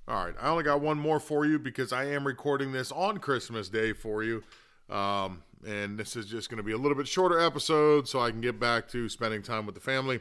All 0.09 0.25
right, 0.25 0.35
I 0.41 0.49
only 0.49 0.63
got 0.63 0.81
one 0.81 0.99
more 0.99 1.19
for 1.19 1.45
you 1.45 1.59
because 1.59 1.93
I 1.93 2.05
am 2.05 2.27
recording 2.27 2.73
this 2.73 2.93
on 2.93 3.19
Christmas 3.19 3.69
Day 3.69 3.93
for 3.93 4.23
you. 4.23 4.45
Um, 4.89 5.43
and 5.67 5.99
this 5.99 6.15
is 6.15 6.27
just 6.27 6.49
going 6.49 6.59
to 6.59 6.63
be 6.63 6.73
a 6.73 6.79
little 6.79 6.97
bit 6.97 7.09
shorter 7.09 7.41
episode 7.41 8.09
so 8.09 8.21
I 8.21 8.31
can 8.31 8.41
get 8.41 8.61
back 8.61 8.89
to 8.91 9.09
spending 9.09 9.43
time 9.43 9.67
with 9.67 9.75
the 9.75 9.81
family. 9.81 10.21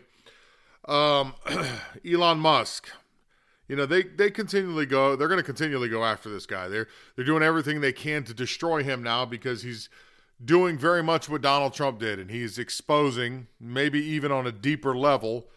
Um, 0.88 1.36
Elon 2.05 2.39
Musk, 2.39 2.89
you 3.67 3.75
know 3.75 3.86
they 3.86 4.03
they 4.03 4.29
continually 4.29 4.86
go. 4.86 5.15
They're 5.15 5.27
going 5.27 5.39
to 5.39 5.44
continually 5.44 5.89
go 5.89 6.03
after 6.03 6.29
this 6.29 6.46
guy. 6.46 6.67
They're 6.67 6.88
they're 7.15 7.25
doing 7.25 7.44
everything 7.44 7.82
they 7.82 7.94
can 7.94 8.24
to 8.25 8.34
destroy 8.34 8.84
him 8.84 9.01
now 9.03 9.25
because 9.25 9.63
he's 9.63 9.89
doing 10.44 10.77
very 10.77 11.01
much 11.04 11.30
what 11.30 11.42
Donald 11.42 11.74
Trump 11.74 12.00
did, 12.00 12.20
and 12.20 12.30
he's 12.30 12.58
exposing, 12.58 13.48
maybe 13.60 14.00
even 14.04 14.32
on 14.32 14.46
a 14.46 14.51
deeper 14.51 14.96
level, 14.96 15.48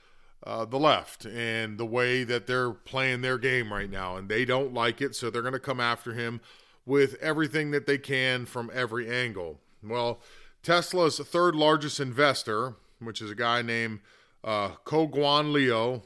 uh, 0.44 0.64
the 0.64 0.78
left 0.78 1.26
and 1.26 1.78
the 1.78 1.86
way 1.86 2.24
that 2.24 2.46
they're 2.46 2.70
playing 2.70 3.20
their 3.20 3.38
game 3.38 3.72
right 3.72 3.90
now, 3.90 4.16
and 4.16 4.28
they 4.28 4.44
don't 4.44 4.72
like 4.72 5.00
it, 5.00 5.14
so 5.14 5.30
they're 5.30 5.42
going 5.42 5.52
to 5.52 5.58
come 5.58 5.80
after 5.80 6.14
him 6.14 6.40
with 6.86 7.14
everything 7.20 7.70
that 7.72 7.86
they 7.86 7.98
can 7.98 8.46
from 8.46 8.70
every 8.72 9.10
angle. 9.10 9.60
Well, 9.82 10.20
Tesla's 10.62 11.18
third 11.18 11.54
largest 11.54 12.00
investor, 12.00 12.76
which 13.00 13.20
is 13.20 13.30
a 13.30 13.34
guy 13.34 13.62
named 13.62 14.00
uh, 14.44 14.70
Guan 14.84 15.52
Liu. 15.52 16.02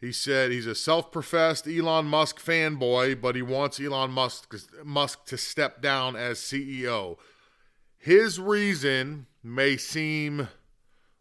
He 0.00 0.12
said 0.12 0.50
he's 0.50 0.66
a 0.66 0.74
self-professed 0.74 1.66
Elon 1.66 2.06
Musk 2.06 2.38
fanboy, 2.44 3.20
but 3.20 3.36
he 3.36 3.42
wants 3.42 3.80
Elon 3.80 4.10
Musk 4.10 4.54
Musk 4.84 5.24
to 5.26 5.38
step 5.38 5.80
down 5.80 6.16
as 6.16 6.38
CEO. 6.38 7.16
His 8.04 8.38
reason 8.38 9.28
may 9.42 9.78
seem 9.78 10.48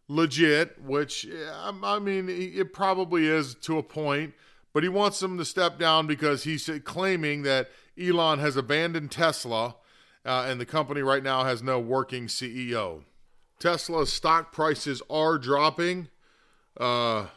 legit, 0.10 0.82
which 0.84 1.26
I 1.56 1.98
mean 2.00 2.28
it 2.28 2.74
probably 2.74 3.26
is 3.26 3.56
to 3.62 3.78
a 3.78 3.84
point, 3.84 4.34
but 4.74 4.84
he 4.84 4.90
wants 4.90 5.24
him 5.24 5.38
to 5.38 5.46
step 5.46 5.80
down 5.80 6.08
because 6.08 6.44
he's 6.44 6.70
claiming 6.84 7.44
that 7.44 7.70
Elon 7.98 8.40
has 8.40 8.58
abandoned 8.58 9.12
Tesla, 9.12 9.76
uh, 10.26 10.46
and 10.50 10.60
the 10.60 10.66
company 10.66 11.02
right 11.02 11.24
now 11.24 11.46
has 11.46 11.64
no 11.64 11.80
working 11.80 12.28
CEO. 12.28 13.04
Tesla's 13.60 14.12
stock 14.12 14.52
prices 14.52 15.02
are 15.10 15.38
dropping. 15.38 16.10
Uh, 16.78 17.28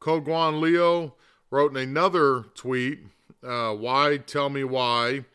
Koguan 0.00 0.60
Leo 0.60 1.14
wrote 1.52 1.70
in 1.70 1.76
another 1.76 2.46
tweet, 2.56 2.98
uh, 3.44 3.72
Why? 3.72 4.16
Tell 4.16 4.50
me 4.50 4.64
why. 4.64 5.26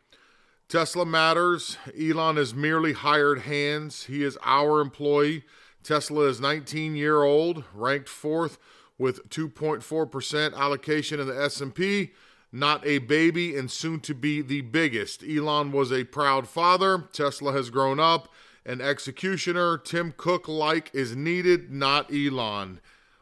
Tesla 0.68 1.06
matters. 1.06 1.78
Elon 2.00 2.38
is 2.38 2.56
merely 2.56 2.94
hired 2.94 3.42
hands. 3.42 4.06
He 4.06 4.24
is 4.24 4.38
our 4.44 4.82
employee. 4.82 5.44
Tesla 5.84 6.24
is 6.26 6.42
19 6.42 6.96
year 6.96 7.22
old, 7.22 7.64
ranked 7.74 8.10
fourth 8.10 8.58
with 8.98 9.30
2.4% 9.30 10.56
allocation 10.56 11.20
in 11.20 11.28
the 11.28 11.40
S&P. 11.40 12.14
Not 12.52 12.86
a 12.86 13.00
baby 13.00 13.56
and 13.56 13.70
soon 13.70 14.00
to 14.02 14.16
be 14.16 14.42
the 14.42 14.62
biggest. 14.62 15.24
Elon 15.24 15.72
was 15.72 15.92
a 15.92 16.06
proud 16.06 16.48
father. 16.48 17.10
Tesla 17.14 17.52
has 17.52 17.70
grown 17.70 18.00
up. 18.00 18.34
An 18.66 18.82
executioner, 18.82 19.78
Tim 19.78 20.14
Cook 20.18 20.48
like, 20.48 20.90
is 20.94 21.16
needed, 21.16 21.70
not 21.72 22.12
Elon. 22.12 22.80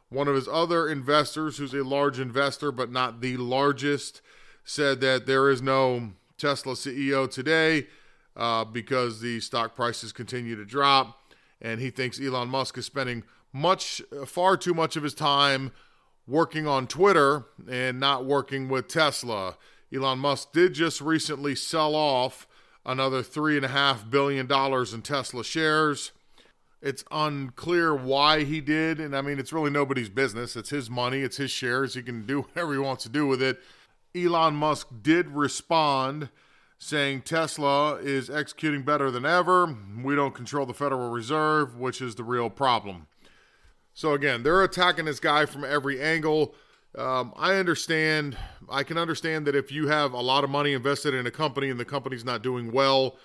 One 0.07 0.27
of 0.29 0.35
his 0.35 0.47
other 0.47 0.87
investors, 0.87 1.57
who's 1.57 1.73
a 1.73 1.83
large 1.83 2.19
investor 2.19 2.71
but 2.71 2.91
not 2.91 3.19
the 3.19 3.35
largest, 3.35 4.21
said 4.63 5.01
that 5.01 5.25
there 5.25 5.49
is 5.49 5.61
no 5.61 6.11
Tesla 6.43 6.73
CEO 6.73 7.31
today 7.31 7.87
uh, 8.35 8.65
because 8.65 9.21
the 9.21 9.39
stock 9.39 9.75
prices 9.75 10.11
continue 10.11 10.57
to 10.57 10.65
drop. 10.65 11.21
And 11.61 11.79
he 11.79 11.89
thinks 11.89 12.19
Elon 12.19 12.49
Musk 12.49 12.77
is 12.77 12.85
spending 12.85 13.23
much, 13.53 14.01
far 14.25 14.57
too 14.57 14.73
much 14.73 14.97
of 14.97 15.03
his 15.03 15.13
time 15.13 15.71
working 16.27 16.67
on 16.67 16.85
Twitter 16.87 17.45
and 17.71 17.97
not 17.97 18.25
working 18.25 18.67
with 18.67 18.89
Tesla. 18.89 19.55
Elon 19.95 20.19
Musk 20.19 20.51
did 20.51 20.73
just 20.73 20.99
recently 20.99 21.55
sell 21.55 21.95
off 21.95 22.45
another 22.85 23.23
$3.5 23.23 24.09
billion 24.09 24.51
in 24.51 25.01
Tesla 25.01 25.45
shares. 25.45 26.11
It's 26.81 27.05
unclear 27.09 27.95
why 27.95 28.43
he 28.43 28.59
did. 28.59 28.99
And 28.99 29.15
I 29.15 29.21
mean, 29.21 29.39
it's 29.39 29.53
really 29.53 29.71
nobody's 29.71 30.09
business. 30.09 30.57
It's 30.57 30.71
his 30.71 30.89
money, 30.89 31.21
it's 31.21 31.37
his 31.37 31.51
shares. 31.51 31.93
He 31.93 32.03
can 32.03 32.25
do 32.25 32.41
whatever 32.53 32.73
he 32.73 32.79
wants 32.79 33.03
to 33.03 33.09
do 33.09 33.27
with 33.27 33.41
it. 33.41 33.61
Elon 34.15 34.55
Musk 34.55 34.87
did 35.01 35.29
respond 35.29 36.29
saying 36.77 37.21
Tesla 37.21 37.95
is 37.95 38.29
executing 38.29 38.83
better 38.83 39.09
than 39.09 39.25
ever. 39.25 39.75
We 40.03 40.15
don't 40.15 40.35
control 40.35 40.65
the 40.65 40.73
Federal 40.73 41.09
Reserve, 41.09 41.77
which 41.77 42.01
is 42.01 42.15
the 42.15 42.23
real 42.23 42.49
problem. 42.49 43.07
So, 43.93 44.13
again, 44.13 44.43
they're 44.43 44.63
attacking 44.63 45.05
this 45.05 45.19
guy 45.19 45.45
from 45.45 45.63
every 45.63 46.01
angle. 46.01 46.53
Um, 46.97 47.33
I 47.37 47.55
understand, 47.55 48.37
I 48.69 48.83
can 48.83 48.97
understand 48.97 49.47
that 49.47 49.55
if 49.55 49.71
you 49.71 49.87
have 49.87 50.13
a 50.13 50.21
lot 50.21 50.43
of 50.43 50.49
money 50.49 50.73
invested 50.73 51.13
in 51.13 51.25
a 51.25 51.31
company 51.31 51.69
and 51.69 51.79
the 51.79 51.85
company's 51.85 52.25
not 52.25 52.43
doing 52.43 52.71
well, 52.71 53.17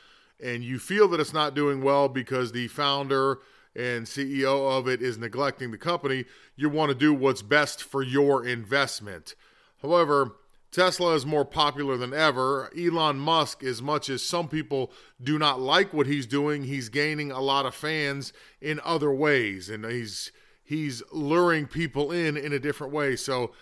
and 0.42 0.62
you 0.62 0.78
feel 0.78 1.08
that 1.08 1.20
it's 1.20 1.32
not 1.32 1.54
doing 1.54 1.82
well 1.82 2.08
because 2.08 2.52
the 2.52 2.68
founder 2.68 3.38
and 3.74 4.06
CEO 4.06 4.78
of 4.78 4.88
it 4.88 5.02
is 5.02 5.18
neglecting 5.18 5.70
the 5.70 5.78
company, 5.78 6.24
you 6.56 6.68
want 6.68 6.90
to 6.90 6.94
do 6.94 7.12
what's 7.12 7.42
best 7.42 7.82
for 7.82 8.02
your 8.02 8.46
investment. 8.46 9.34
However, 9.82 10.36
Tesla 10.70 11.14
is 11.14 11.24
more 11.24 11.44
popular 11.44 11.96
than 11.96 12.12
ever. 12.12 12.70
Elon 12.78 13.18
Musk, 13.18 13.64
as 13.64 13.80
much 13.80 14.10
as 14.10 14.22
some 14.22 14.48
people 14.48 14.92
do 15.22 15.38
not 15.38 15.60
like 15.60 15.94
what 15.94 16.06
he's 16.06 16.26
doing, 16.26 16.64
he's 16.64 16.88
gaining 16.88 17.30
a 17.30 17.40
lot 17.40 17.64
of 17.64 17.74
fans 17.74 18.32
in 18.60 18.80
other 18.84 19.10
ways, 19.10 19.70
and 19.70 19.84
he's 19.86 20.30
he's 20.62 21.02
luring 21.10 21.66
people 21.66 22.12
in 22.12 22.36
in 22.36 22.52
a 22.52 22.58
different 22.58 22.92
way. 22.92 23.16
So, 23.16 23.52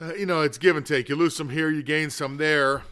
uh, 0.00 0.14
you 0.14 0.26
know, 0.26 0.42
it's 0.42 0.58
give 0.58 0.76
and 0.76 0.86
take. 0.86 1.08
You 1.08 1.16
lose 1.16 1.34
some 1.34 1.48
here, 1.48 1.70
you 1.70 1.82
gain 1.82 2.10
some 2.10 2.36
there. 2.36 2.82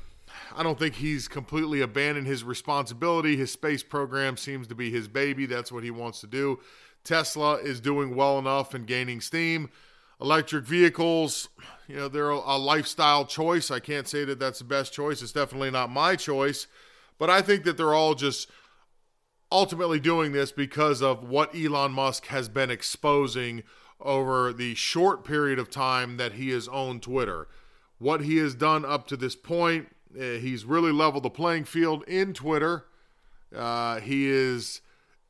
I 0.56 0.64
don't 0.64 0.78
think 0.78 0.96
he's 0.96 1.28
completely 1.28 1.80
abandoned 1.80 2.26
his 2.26 2.42
responsibility. 2.42 3.37
His 3.37 3.52
space 3.52 3.84
program 3.84 4.37
seems 4.37 4.66
to 4.68 4.75
be 4.75 4.90
his 4.90 5.06
baby. 5.06 5.46
That's 5.46 5.70
what 5.70 5.84
he 5.84 5.92
wants 5.92 6.20
to 6.22 6.26
do. 6.26 6.58
Tesla 7.04 7.54
is 7.56 7.80
doing 7.80 8.16
well 8.16 8.38
enough 8.38 8.75
and 8.75 8.87
gaining 8.87 9.20
steam. 9.20 9.70
Electric 10.20 10.64
vehicles, 10.64 11.48
you 11.88 11.96
know, 11.96 12.08
they're 12.08 12.30
a 12.30 12.56
lifestyle 12.56 13.24
choice. 13.24 13.70
I 13.70 13.80
can't 13.80 14.06
say 14.06 14.24
that 14.24 14.38
that's 14.38 14.58
the 14.58 14.64
best 14.64 14.92
choice. 14.92 15.22
It's 15.22 15.32
definitely 15.32 15.70
not 15.70 15.90
my 15.90 16.14
choice. 16.14 16.66
But 17.18 17.30
I 17.30 17.42
think 17.42 17.64
that 17.64 17.76
they're 17.76 17.94
all 17.94 18.14
just 18.14 18.50
ultimately 19.50 19.98
doing 19.98 20.32
this 20.32 20.52
because 20.52 21.02
of 21.02 21.28
what 21.28 21.54
Elon 21.54 21.92
Musk 21.92 22.26
has 22.26 22.48
been 22.48 22.70
exposing 22.70 23.62
over 24.00 24.52
the 24.52 24.74
short 24.74 25.24
period 25.24 25.58
of 25.58 25.70
time 25.70 26.16
that 26.16 26.34
he 26.34 26.50
has 26.50 26.68
owned 26.68 27.02
Twitter. 27.02 27.48
What 27.98 28.22
he 28.22 28.36
has 28.36 28.54
done 28.54 28.84
up 28.84 29.06
to 29.08 29.16
this 29.16 29.36
point, 29.36 29.88
uh, 30.16 30.38
he's 30.38 30.64
really 30.64 30.92
leveled 30.92 31.24
the 31.24 31.30
playing 31.30 31.64
field 31.64 32.04
in 32.04 32.32
Twitter. 32.32 32.86
Uh, 33.54 34.00
he 34.00 34.28
is 34.28 34.80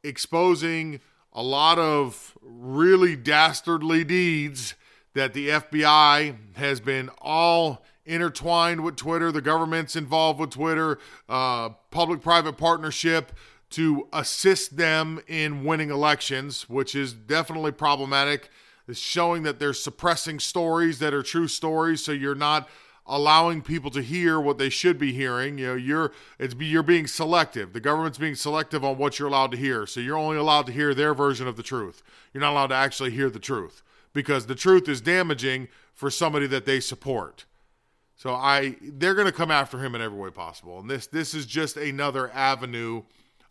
exposing 0.05 1.01
a 1.33 1.43
lot 1.43 1.79
of 1.79 2.37
really 2.43 3.17
dastardly 3.17 4.05
deeds 4.05 4.75
that 5.15 5.33
the 5.35 5.49
FBI 5.49 6.37
has 6.57 6.81
been 6.81 7.11
all 7.21 7.85
intertwined 8.05 8.83
with 8.83 8.97
Twitter. 8.97 9.33
The 9.33 9.41
government's 9.41 9.97
involved 9.97 10.41
with 10.41 10.51
Twitter, 10.51 10.99
uh, 11.29 11.71
public 11.91 12.21
private 12.21 12.57
partnership 12.57 13.33
to 13.71 14.09
assist 14.13 14.77
them 14.77 15.21
in 15.29 15.65
winning 15.65 15.91
elections, 15.91 16.69
which 16.69 16.95
is 16.95 17.13
definitely 17.13 17.73
problematic. 17.73 18.51
It's 18.89 18.99
showing 18.99 19.45
that 19.45 19.61
they're 19.61 19.73
suppressing 19.73 20.41
stories 20.41 20.99
that 20.99 21.15
are 21.15 21.23
true 21.23 21.47
stories, 21.47 22.05
so 22.05 22.11
you're 22.11 22.35
not 22.35 22.69
allowing 23.07 23.63
people 23.63 23.91
to 23.91 24.03
hear 24.03 24.41
what 24.41 24.59
they 24.59 24.69
should 24.69 24.99
be 24.99 25.13
hearing. 25.13 25.59
You 25.59 25.67
know, 25.69 25.75
you're 25.75 26.13
it's 26.39 26.55
you're 26.57 26.83
being 26.83 27.07
selective. 27.07 27.73
The 27.73 27.81
government's 27.81 28.19
being 28.19 28.35
selective 28.35 28.85
on 28.85 28.99
what 28.99 29.19
you're 29.19 29.29
allowed 29.29 29.53
to 29.53 29.57
hear. 29.57 29.87
So 29.87 30.01
you're 30.01 30.19
only 30.19 30.37
allowed 30.37 30.67
to 30.67 30.73
hear 30.73 30.95
their 30.95 31.15
version 31.15 31.47
of 31.47 31.57
the 31.57 31.63
truth. 31.63 32.03
You're 32.33 32.41
not 32.41 32.53
allowed 32.53 32.69
to 32.69 32.75
actually 32.75 33.13
hear 33.13 33.31
the 33.31 33.39
truth 33.39 33.83
because 34.13 34.47
the 34.47 34.55
truth 34.55 34.89
is 34.89 35.01
damaging 35.01 35.69
for 35.95 36.11
somebody 36.11 36.47
that 36.47 36.67
they 36.67 36.81
support. 36.81 37.45
So 38.17 38.35
I 38.35 38.77
they're 38.83 39.15
going 39.15 39.27
to 39.27 39.33
come 39.33 39.51
after 39.51 39.79
him 39.79 39.95
in 39.95 40.03
every 40.03 40.19
way 40.19 40.31
possible. 40.31 40.79
And 40.79 40.91
this 40.91 41.07
this 41.07 41.35
is 41.35 41.47
just 41.47 41.77
another 41.77 42.31
avenue 42.33 43.03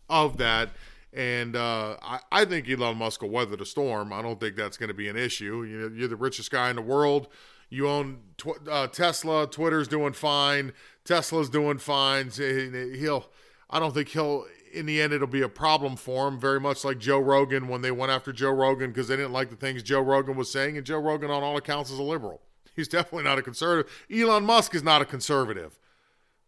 of 0.08 0.36
that. 0.36 0.70
And 1.12 1.56
uh, 1.56 1.96
I, 2.00 2.20
I 2.30 2.44
think 2.44 2.68
Elon 2.68 2.96
Musk 2.96 3.22
will 3.22 3.30
weather 3.30 3.56
the 3.56 3.66
storm. 3.66 4.12
I 4.12 4.22
don't 4.22 4.38
think 4.38 4.54
that's 4.54 4.76
going 4.76 4.88
to 4.88 4.94
be 4.94 5.08
an 5.08 5.16
issue. 5.16 5.64
You 5.64 5.78
know, 5.78 5.96
you're 5.96 6.08
the 6.08 6.14
richest 6.14 6.52
guy 6.52 6.70
in 6.70 6.76
the 6.76 6.82
world. 6.82 7.26
You 7.68 7.88
own 7.88 8.20
tw- 8.36 8.68
uh, 8.68 8.86
Tesla. 8.86 9.48
Twitter's 9.48 9.88
doing 9.88 10.12
fine. 10.12 10.72
Tesla's 11.04 11.50
doing 11.50 11.78
fine. 11.78 12.30
He'll. 12.30 13.28
I 13.68 13.80
don't 13.80 13.92
think 13.92 14.08
he'll. 14.08 14.46
In 14.72 14.86
the 14.86 15.00
end, 15.00 15.12
it'll 15.12 15.26
be 15.26 15.42
a 15.42 15.48
problem 15.48 15.96
for 15.96 16.28
him. 16.28 16.38
Very 16.38 16.60
much 16.60 16.84
like 16.84 16.98
Joe 16.98 17.18
Rogan 17.18 17.68
when 17.68 17.82
they 17.82 17.90
went 17.90 18.12
after 18.12 18.32
Joe 18.32 18.50
Rogan 18.50 18.90
because 18.90 19.08
they 19.08 19.16
didn't 19.16 19.32
like 19.32 19.50
the 19.50 19.56
things 19.56 19.82
Joe 19.82 20.00
Rogan 20.00 20.36
was 20.36 20.50
saying, 20.50 20.76
and 20.76 20.86
Joe 20.86 20.98
Rogan, 20.98 21.30
on 21.30 21.42
all 21.42 21.56
accounts, 21.56 21.90
is 21.90 21.98
a 21.98 22.02
liberal. 22.02 22.40
He's 22.76 22.88
definitely 22.88 23.24
not 23.24 23.38
a 23.38 23.42
conservative. 23.42 23.90
Elon 24.12 24.44
Musk 24.44 24.74
is 24.74 24.82
not 24.82 25.02
a 25.02 25.04
conservative. 25.04 25.78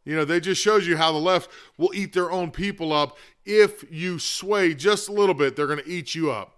You 0.05 0.17
know, 0.17 0.25
they 0.25 0.41
just 0.41 0.61
shows 0.61 0.87
you 0.87 0.97
how 0.97 1.12
the 1.12 1.19
left 1.19 1.49
will 1.76 1.95
eat 1.95 2.12
their 2.12 2.31
own 2.31 2.50
people 2.50 2.93
up 2.93 3.17
if 3.45 3.85
you 3.91 4.19
sway 4.19 4.75
just 4.75 5.09
a 5.09 5.12
little 5.12 5.35
bit. 5.35 5.55
They're 5.55 5.67
going 5.67 5.79
to 5.79 5.88
eat 5.88 6.14
you 6.14 6.31
up. 6.31 6.57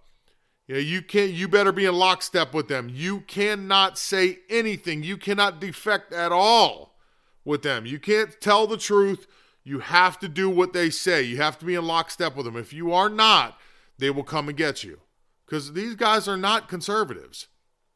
You 0.67 0.75
know, 0.75 0.81
you 0.81 1.01
can't. 1.03 1.31
You 1.31 1.47
better 1.47 1.71
be 1.71 1.85
in 1.85 1.93
lockstep 1.93 2.53
with 2.53 2.67
them. 2.67 2.89
You 2.91 3.21
cannot 3.21 3.99
say 3.99 4.39
anything. 4.49 5.03
You 5.03 5.17
cannot 5.17 5.61
defect 5.61 6.11
at 6.11 6.31
all 6.31 6.95
with 7.43 7.61
them. 7.61 7.85
You 7.85 7.99
can't 7.99 8.39
tell 8.41 8.65
the 8.65 8.77
truth. 8.77 9.27
You 9.65 9.79
have 9.79 10.17
to 10.19 10.29
do 10.29 10.49
what 10.49 10.71
they 10.71 10.89
say. 10.89 11.23
You 11.23 11.37
have 11.37 11.59
to 11.59 11.65
be 11.65 11.75
in 11.75 11.85
lockstep 11.85 12.37
with 12.37 12.45
them. 12.45 12.55
If 12.55 12.71
you 12.71 12.93
are 12.93 13.09
not, 13.09 13.59
they 13.97 14.09
will 14.09 14.23
come 14.23 14.47
and 14.47 14.57
get 14.57 14.83
you. 14.83 15.01
Because 15.45 15.73
these 15.73 15.95
guys 15.95 16.27
are 16.27 16.37
not 16.37 16.69
conservatives. 16.69 17.47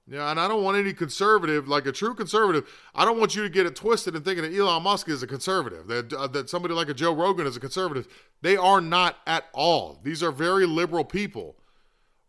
Yeah, 0.08 0.32
and 0.32 0.40
I 0.40 0.48
don't 0.48 0.64
want 0.64 0.78
any 0.78 0.92
conservative, 0.92 1.68
like 1.68 1.86
a 1.86 1.92
true 1.92 2.16
conservative. 2.16 2.68
I 2.96 3.06
don't 3.06 3.20
want 3.20 3.36
you 3.36 3.44
to 3.44 3.50
get 3.50 3.68
it 3.68 3.76
twisted 3.76 4.16
and 4.16 4.26
thinking 4.26 4.44
that 4.44 4.58
Elon 4.58 4.82
Musk 4.82 5.08
is 5.08 5.22
a 5.22 5.28
conservative, 5.28 5.86
that 5.88 6.12
uh, 6.12 6.26
that 6.28 6.50
somebody 6.50 6.74
like 6.74 6.90
a 6.90 6.96
Joe 6.96 7.14
Rogan 7.14 7.46
is 7.46 7.56
a 7.56 7.60
conservative. 7.60 8.08
They 8.42 8.58
are 8.58 8.82
not 8.82 9.18
at 9.28 9.46
all. 9.54 10.00
These 10.04 10.24
are 10.24 10.32
very 10.32 10.66
liberal 10.66 11.06
people. 11.06 11.58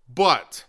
But 0.06 0.66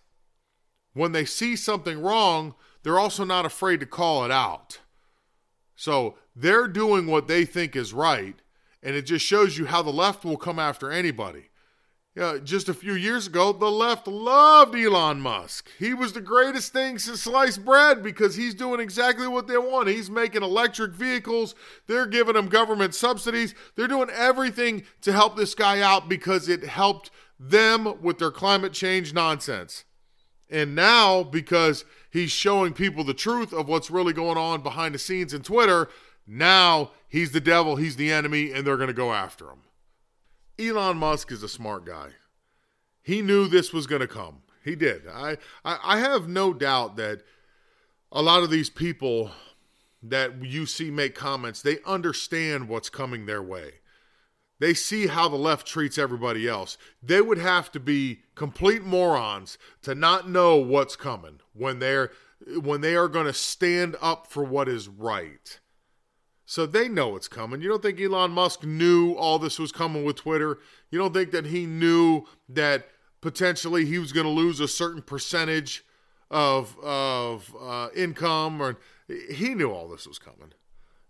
when 0.94 1.12
they 1.12 1.25
see 1.25 1.58
something 1.58 2.01
wrong, 2.01 2.56
they're 2.84 3.00
also 3.00 3.25
not 3.25 3.46
afraid 3.46 3.82
to 3.82 3.86
call 3.86 4.24
it 4.24 4.32
out. 4.32 4.80
So 5.75 6.16
they're 6.34 6.68
doing 6.68 7.08
what 7.08 7.28
they 7.28 7.44
think 7.44 7.75
is 7.75 7.92
right, 7.92 8.36
and 8.83 8.95
it 8.95 9.03
just 9.03 9.25
shows 9.25 9.57
you 9.57 9.65
how 9.65 9.81
the 9.81 9.91
left 9.91 10.23
will 10.23 10.38
come 10.38 10.59
after 10.59 10.91
anybody. 10.91 11.50
Yeah, 12.13 12.39
just 12.44 12.67
a 12.67 12.74
few 12.74 12.94
years 12.94 13.27
ago, 13.27 13.53
the 13.53 13.72
left 13.72 14.05
loved 14.05 14.75
Elon 14.75 15.22
Musk. 15.22 15.70
He 15.79 15.94
was 15.94 16.11
the 16.11 16.20
greatest 16.20 16.74
thing 16.74 17.00
since 17.00 17.22
sliced 17.22 17.63
bread 17.63 18.03
because 18.03 18.35
he's 18.35 18.53
doing 18.53 18.81
exactly 18.81 19.27
what 19.27 19.48
they 19.48 19.57
want. 19.57 19.87
He's 19.87 20.09
making 20.09 20.44
electric 20.44 20.91
vehicles. 20.91 21.55
They're 21.87 22.05
giving 22.05 22.35
him 22.35 22.50
government 22.50 22.96
subsidies. 22.96 23.55
They're 23.75 23.87
doing 23.87 24.09
everything 24.09 24.83
to 25.01 25.13
help 25.13 25.37
this 25.37 25.55
guy 25.55 25.79
out 25.79 26.09
because 26.09 26.50
it 26.50 26.65
helped 26.65 27.11
them 27.39 28.01
with 28.01 28.20
their 28.20 28.29
climate 28.31 28.74
change 28.74 29.13
nonsense. 29.13 29.85
And 30.50 30.75
now, 30.75 31.24
because 31.24 31.85
he's 32.11 32.31
showing 32.31 32.74
people 32.74 33.03
the 33.03 33.13
truth 33.13 33.53
of 33.53 33.67
what's 33.67 33.89
really 33.89 34.13
going 34.13 34.37
on 34.37 34.61
behind 34.61 34.93
the 34.93 35.00
scenes 35.00 35.33
in 35.33 35.41
Twitter, 35.41 35.89
now 36.27 36.91
he's 37.07 37.31
the 37.31 37.41
devil, 37.41 37.77
he's 37.77 37.95
the 37.95 38.11
enemy, 38.11 38.51
and 38.51 38.65
they're 38.65 38.77
going 38.77 38.87
to 38.87 38.93
go 38.93 39.13
after 39.13 39.45
him. 39.45 39.61
Elon 40.59 40.97
Musk 40.97 41.31
is 41.31 41.41
a 41.41 41.50
smart 41.50 41.85
guy. 41.85 42.09
He 43.01 43.21
knew 43.21 43.47
this 43.47 43.74
was 43.74 43.87
going 43.87 44.01
to 44.01 44.07
come. 44.07 44.43
He 44.63 44.75
did. 44.75 45.07
I, 45.07 45.37
I, 45.65 45.79
I 45.83 46.00
have 46.00 46.27
no 46.27 46.53
doubt 46.53 46.95
that 46.97 47.24
a 48.11 48.21
lot 48.21 48.43
of 48.43 48.51
these 48.51 48.69
people 48.69 49.31
that 50.03 50.43
you 50.43 50.65
see 50.65 50.91
make 50.91 51.15
comments, 51.15 51.61
they 51.61 51.77
understand 51.85 52.67
what's 52.67 52.89
coming 52.89 53.25
their 53.25 53.41
way. 53.41 53.74
They 54.61 54.75
see 54.75 55.07
how 55.07 55.27
the 55.27 55.37
left 55.37 55.65
treats 55.65 55.97
everybody 55.97 56.47
else. 56.47 56.77
They 57.01 57.19
would 57.19 57.39
have 57.39 57.71
to 57.71 57.79
be 57.79 58.19
complete 58.35 58.83
morons 58.83 59.57
to 59.81 59.95
not 59.95 60.29
know 60.29 60.57
what's 60.57 60.95
coming 60.95 61.39
when 61.53 61.79
they're 61.79 62.11
when 62.61 62.81
they 62.81 62.95
are 62.95 63.07
going 63.07 63.25
to 63.25 63.33
stand 63.33 63.95
up 64.03 64.27
for 64.27 64.43
what 64.43 64.69
is 64.69 64.87
right. 64.87 65.59
So 66.45 66.67
they 66.67 66.87
know 66.87 67.15
it's 67.15 67.27
coming. 67.27 67.61
You 67.61 67.69
don't 67.69 67.81
think 67.81 68.00
Elon 68.00 68.33
Musk 68.33 68.63
knew 68.63 69.13
all 69.13 69.39
this 69.39 69.57
was 69.57 69.71
coming 69.71 70.03
with 70.03 70.17
Twitter? 70.17 70.59
You 70.91 71.00
don't 71.00 71.13
think 71.13 71.31
that 71.31 71.47
he 71.47 71.65
knew 71.65 72.25
that 72.47 72.87
potentially 73.19 73.85
he 73.85 73.97
was 73.97 74.11
going 74.11 74.27
to 74.27 74.31
lose 74.31 74.59
a 74.59 74.67
certain 74.67 75.01
percentage 75.01 75.83
of 76.29 76.77
of 76.83 77.55
uh, 77.59 77.87
income 77.95 78.61
or 78.61 78.77
he 79.07 79.55
knew 79.55 79.71
all 79.71 79.89
this 79.89 80.05
was 80.05 80.19
coming. 80.19 80.53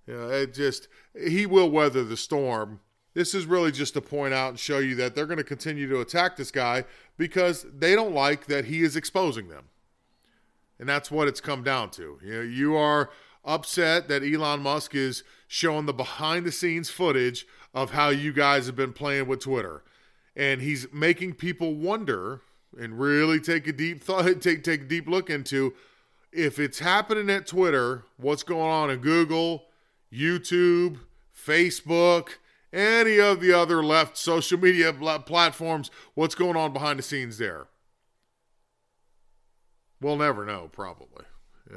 You 0.08 0.14
know, 0.16 0.30
it 0.30 0.54
just 0.54 0.88
he 1.22 1.46
will 1.46 1.70
weather 1.70 2.06
the 2.06 2.16
storm 2.16 2.80
this 3.14 3.34
is 3.34 3.46
really 3.46 3.72
just 3.72 3.94
to 3.96 4.02
point 4.02 4.34
out 4.34 4.50
and 4.50 4.60
show 4.60 4.80
you 4.80 4.96
that 4.96 5.16
they're 5.16 5.26
going 5.26 5.38
to 5.38 5.44
continue 5.44 5.88
to 5.90 6.00
attack 6.00 6.38
this 6.38 6.52
guy 6.52 6.86
because 7.18 7.66
they 7.78 7.96
don't 7.96 8.14
like 8.14 8.46
that 8.46 8.66
he 8.66 8.82
is 8.82 8.96
exposing 8.96 9.50
them. 9.50 9.66
And 10.80 10.88
that's 10.88 11.12
what 11.12 11.28
it's 11.28 11.42
come 11.42 11.64
down 11.64 11.92
to. 11.92 12.20
You 12.24 12.34
know, 12.34 12.42
you 12.42 12.76
are 12.76 13.10
upset 13.44 14.08
that 14.08 14.24
Elon 14.24 14.62
Musk 14.62 14.96
is 14.96 15.24
showing 15.48 15.86
the 15.86 15.94
behind 15.94 16.46
the 16.46 16.52
scenes 16.52 16.90
footage 16.90 17.46
of 17.74 17.92
how 17.92 18.10
you 18.10 18.34
guys 18.34 18.66
have 18.66 18.76
been 18.76 18.94
playing 18.94 19.28
with 19.28 19.42
Twitter. 19.42 19.84
And 20.36 20.62
he's 20.62 20.88
making 20.94 21.34
people 21.34 21.76
wonder 21.76 22.42
and 22.80 23.00
really 23.00 23.40
take 23.40 23.68
a 23.68 23.74
deep 23.74 24.04
thought 24.04 24.26
take 24.42 24.64
take 24.64 24.82
a 24.82 24.86
deep 24.86 25.08
look 25.08 25.30
into 25.30 25.74
if 26.32 26.60
it's 26.60 26.80
happening 26.80 27.30
at 27.30 27.46
Twitter, 27.46 28.06
what's 28.18 28.44
going 28.44 28.72
on 28.72 28.90
in 28.90 29.00
Google, 29.00 29.66
YouTube, 30.12 31.00
Facebook, 31.36 32.30
any 32.74 33.20
of 33.20 33.42
the 33.42 33.54
other 33.54 33.84
left 33.84 34.18
social 34.18 34.60
media 34.60 34.94
platforms, 34.94 35.92
what's 36.14 36.36
going 36.36 36.56
on 36.56 36.74
behind 36.74 37.00
the 37.00 37.04
scenes 37.04 37.38
there? 37.38 37.68
We'll 40.00 40.18
never 40.18 40.46
know, 40.46 40.70
probably. 40.72 41.26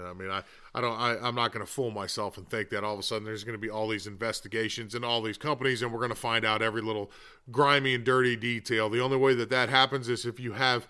I 0.03 0.13
mean, 0.13 0.31
I, 0.31 0.43
I 0.75 0.81
don't, 0.81 0.99
I, 0.99 1.17
I'm 1.21 1.35
not 1.35 1.53
going 1.53 1.65
to 1.65 1.71
fool 1.71 1.91
myself 1.91 2.37
and 2.37 2.49
think 2.49 2.71
that 2.71 2.85
all 2.85 2.95
of 2.95 3.01
a 3.01 3.03
sudden 3.03 3.25
there's 3.25 3.45
going 3.45 3.55
to 3.55 3.61
be 3.61 3.71
all 3.71 3.89
these 3.89 4.07
investigations 4.07 4.95
and 4.95 5.05
all 5.05 5.23
these 5.23 5.39
companies, 5.39 5.83
and 5.83 5.93
we're 5.93 5.99
going 5.99 6.09
to 6.11 6.17
find 6.17 6.45
out 6.45 6.63
every 6.63 6.83
little 6.83 7.11
grimy 7.51 7.95
and 7.95 8.05
dirty 8.05 8.37
detail. 8.37 8.89
The 8.89 9.01
only 9.01 9.17
way 9.17 9.35
that 9.35 9.51
that 9.51 9.69
happens 9.69 10.09
is 10.09 10.25
if 10.25 10.41
you 10.41 10.53
have, 10.53 10.89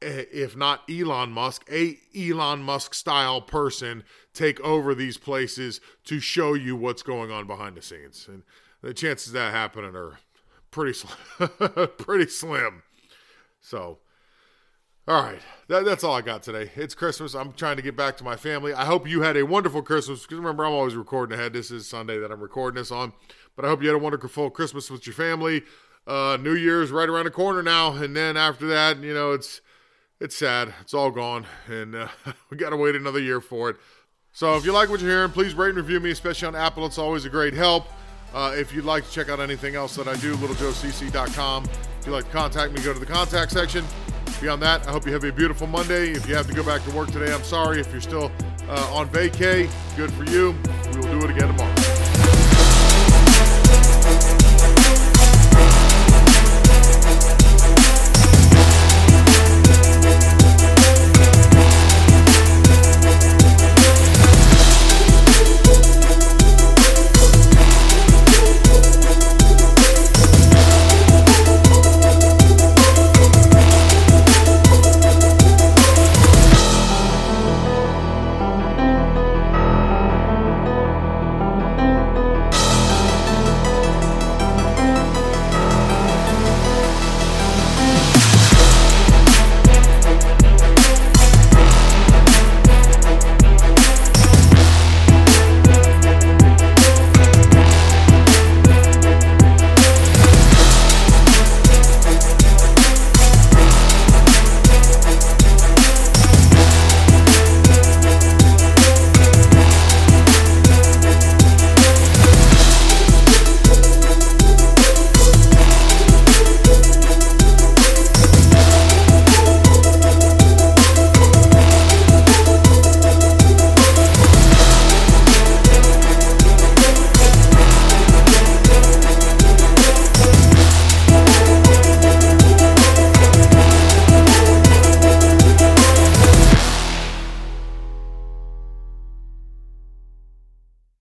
eh, 0.00 0.24
if 0.32 0.56
not 0.56 0.88
Elon 0.90 1.30
Musk, 1.30 1.68
a 1.70 1.98
Elon 2.16 2.62
Musk 2.62 2.94
style 2.94 3.40
person 3.40 4.02
take 4.32 4.58
over 4.60 4.94
these 4.94 5.18
places 5.18 5.80
to 6.04 6.18
show 6.18 6.54
you 6.54 6.74
what's 6.74 7.02
going 7.02 7.30
on 7.30 7.46
behind 7.46 7.76
the 7.76 7.82
scenes. 7.82 8.26
And 8.28 8.42
the 8.82 8.92
chances 8.92 9.28
of 9.28 9.34
that 9.34 9.52
happening 9.52 9.94
are 9.94 10.18
pretty 10.70 10.92
slim, 10.92 11.48
pretty 11.98 12.28
slim. 12.28 12.82
So, 13.60 13.98
all 15.06 15.22
right, 15.22 15.40
that, 15.68 15.84
that's 15.84 16.02
all 16.02 16.14
I 16.14 16.20
got 16.20 16.42
today. 16.42 16.70
It's 16.74 16.94
Christmas. 16.94 17.34
I'm 17.34 17.52
trying 17.52 17.76
to 17.76 17.82
get 17.82 17.96
back 17.96 18.16
to 18.18 18.24
my 18.24 18.36
family. 18.36 18.74
I 18.74 18.84
hope 18.84 19.08
you 19.08 19.22
had 19.22 19.36
a 19.36 19.44
wonderful 19.44 19.82
Christmas. 19.82 20.22
Because 20.22 20.38
remember, 20.38 20.64
I'm 20.64 20.72
always 20.72 20.96
recording 20.96 21.38
ahead. 21.38 21.52
This 21.52 21.70
is 21.70 21.88
Sunday 21.88 22.18
that 22.18 22.32
I'm 22.32 22.40
recording 22.40 22.80
this 22.80 22.90
on. 22.90 23.12
But 23.54 23.64
I 23.64 23.68
hope 23.68 23.82
you 23.82 23.88
had 23.88 23.96
a 23.96 24.02
wonderful 24.02 24.50
Christmas 24.50 24.90
with 24.90 25.06
your 25.06 25.14
family. 25.14 25.62
Uh, 26.06 26.36
New 26.40 26.54
Year's 26.54 26.90
right 26.90 27.08
around 27.08 27.26
the 27.26 27.30
corner 27.30 27.62
now, 27.62 27.92
and 27.92 28.16
then 28.16 28.36
after 28.36 28.66
that, 28.66 28.98
you 28.98 29.14
know, 29.14 29.30
it's 29.30 29.60
it's 30.18 30.36
sad. 30.36 30.74
It's 30.80 30.94
all 30.94 31.12
gone, 31.12 31.46
and 31.68 31.94
uh, 31.94 32.08
we 32.50 32.56
got 32.56 32.70
to 32.70 32.76
wait 32.76 32.96
another 32.96 33.20
year 33.20 33.40
for 33.40 33.70
it. 33.70 33.76
So 34.32 34.56
if 34.56 34.64
you 34.64 34.72
like 34.72 34.88
what 34.88 35.00
you're 35.00 35.10
hearing, 35.10 35.30
please 35.30 35.54
rate 35.54 35.68
and 35.68 35.76
review 35.76 36.00
me, 36.00 36.10
especially 36.10 36.48
on 36.48 36.56
Apple. 36.56 36.86
It's 36.86 36.98
always 36.98 37.24
a 37.24 37.28
great 37.28 37.54
help. 37.54 37.86
Uh, 38.34 38.52
if 38.56 38.72
you'd 38.72 38.84
like 38.84 39.04
to 39.04 39.10
check 39.10 39.28
out 39.28 39.40
anything 39.40 39.74
else 39.74 39.94
that 39.96 40.08
I 40.08 40.16
do, 40.16 40.34
littlejoecc.com. 40.36 41.64
If 41.64 42.06
you'd 42.06 42.12
like 42.12 42.24
to 42.24 42.30
contact 42.30 42.72
me, 42.72 42.82
go 42.82 42.92
to 42.92 42.98
the 42.98 43.06
contact 43.06 43.52
section. 43.52 43.84
Beyond 44.40 44.62
that, 44.62 44.88
I 44.88 44.90
hope 44.90 45.06
you 45.06 45.12
have 45.12 45.24
a 45.24 45.32
beautiful 45.32 45.66
Monday. 45.66 46.10
If 46.10 46.28
you 46.28 46.34
have 46.34 46.48
to 46.48 46.54
go 46.54 46.64
back 46.64 46.82
to 46.84 46.90
work 46.92 47.10
today, 47.10 47.32
I'm 47.32 47.44
sorry. 47.44 47.80
If 47.80 47.92
you're 47.92 48.00
still 48.00 48.32
uh, 48.68 48.90
on 48.92 49.08
vacay, 49.10 49.70
good 49.96 50.12
for 50.12 50.24
you. 50.24 50.56
We 50.92 50.98
will 50.98 51.20
do 51.20 51.26
it 51.26 51.30
again 51.30 51.48
tomorrow. 51.48 51.91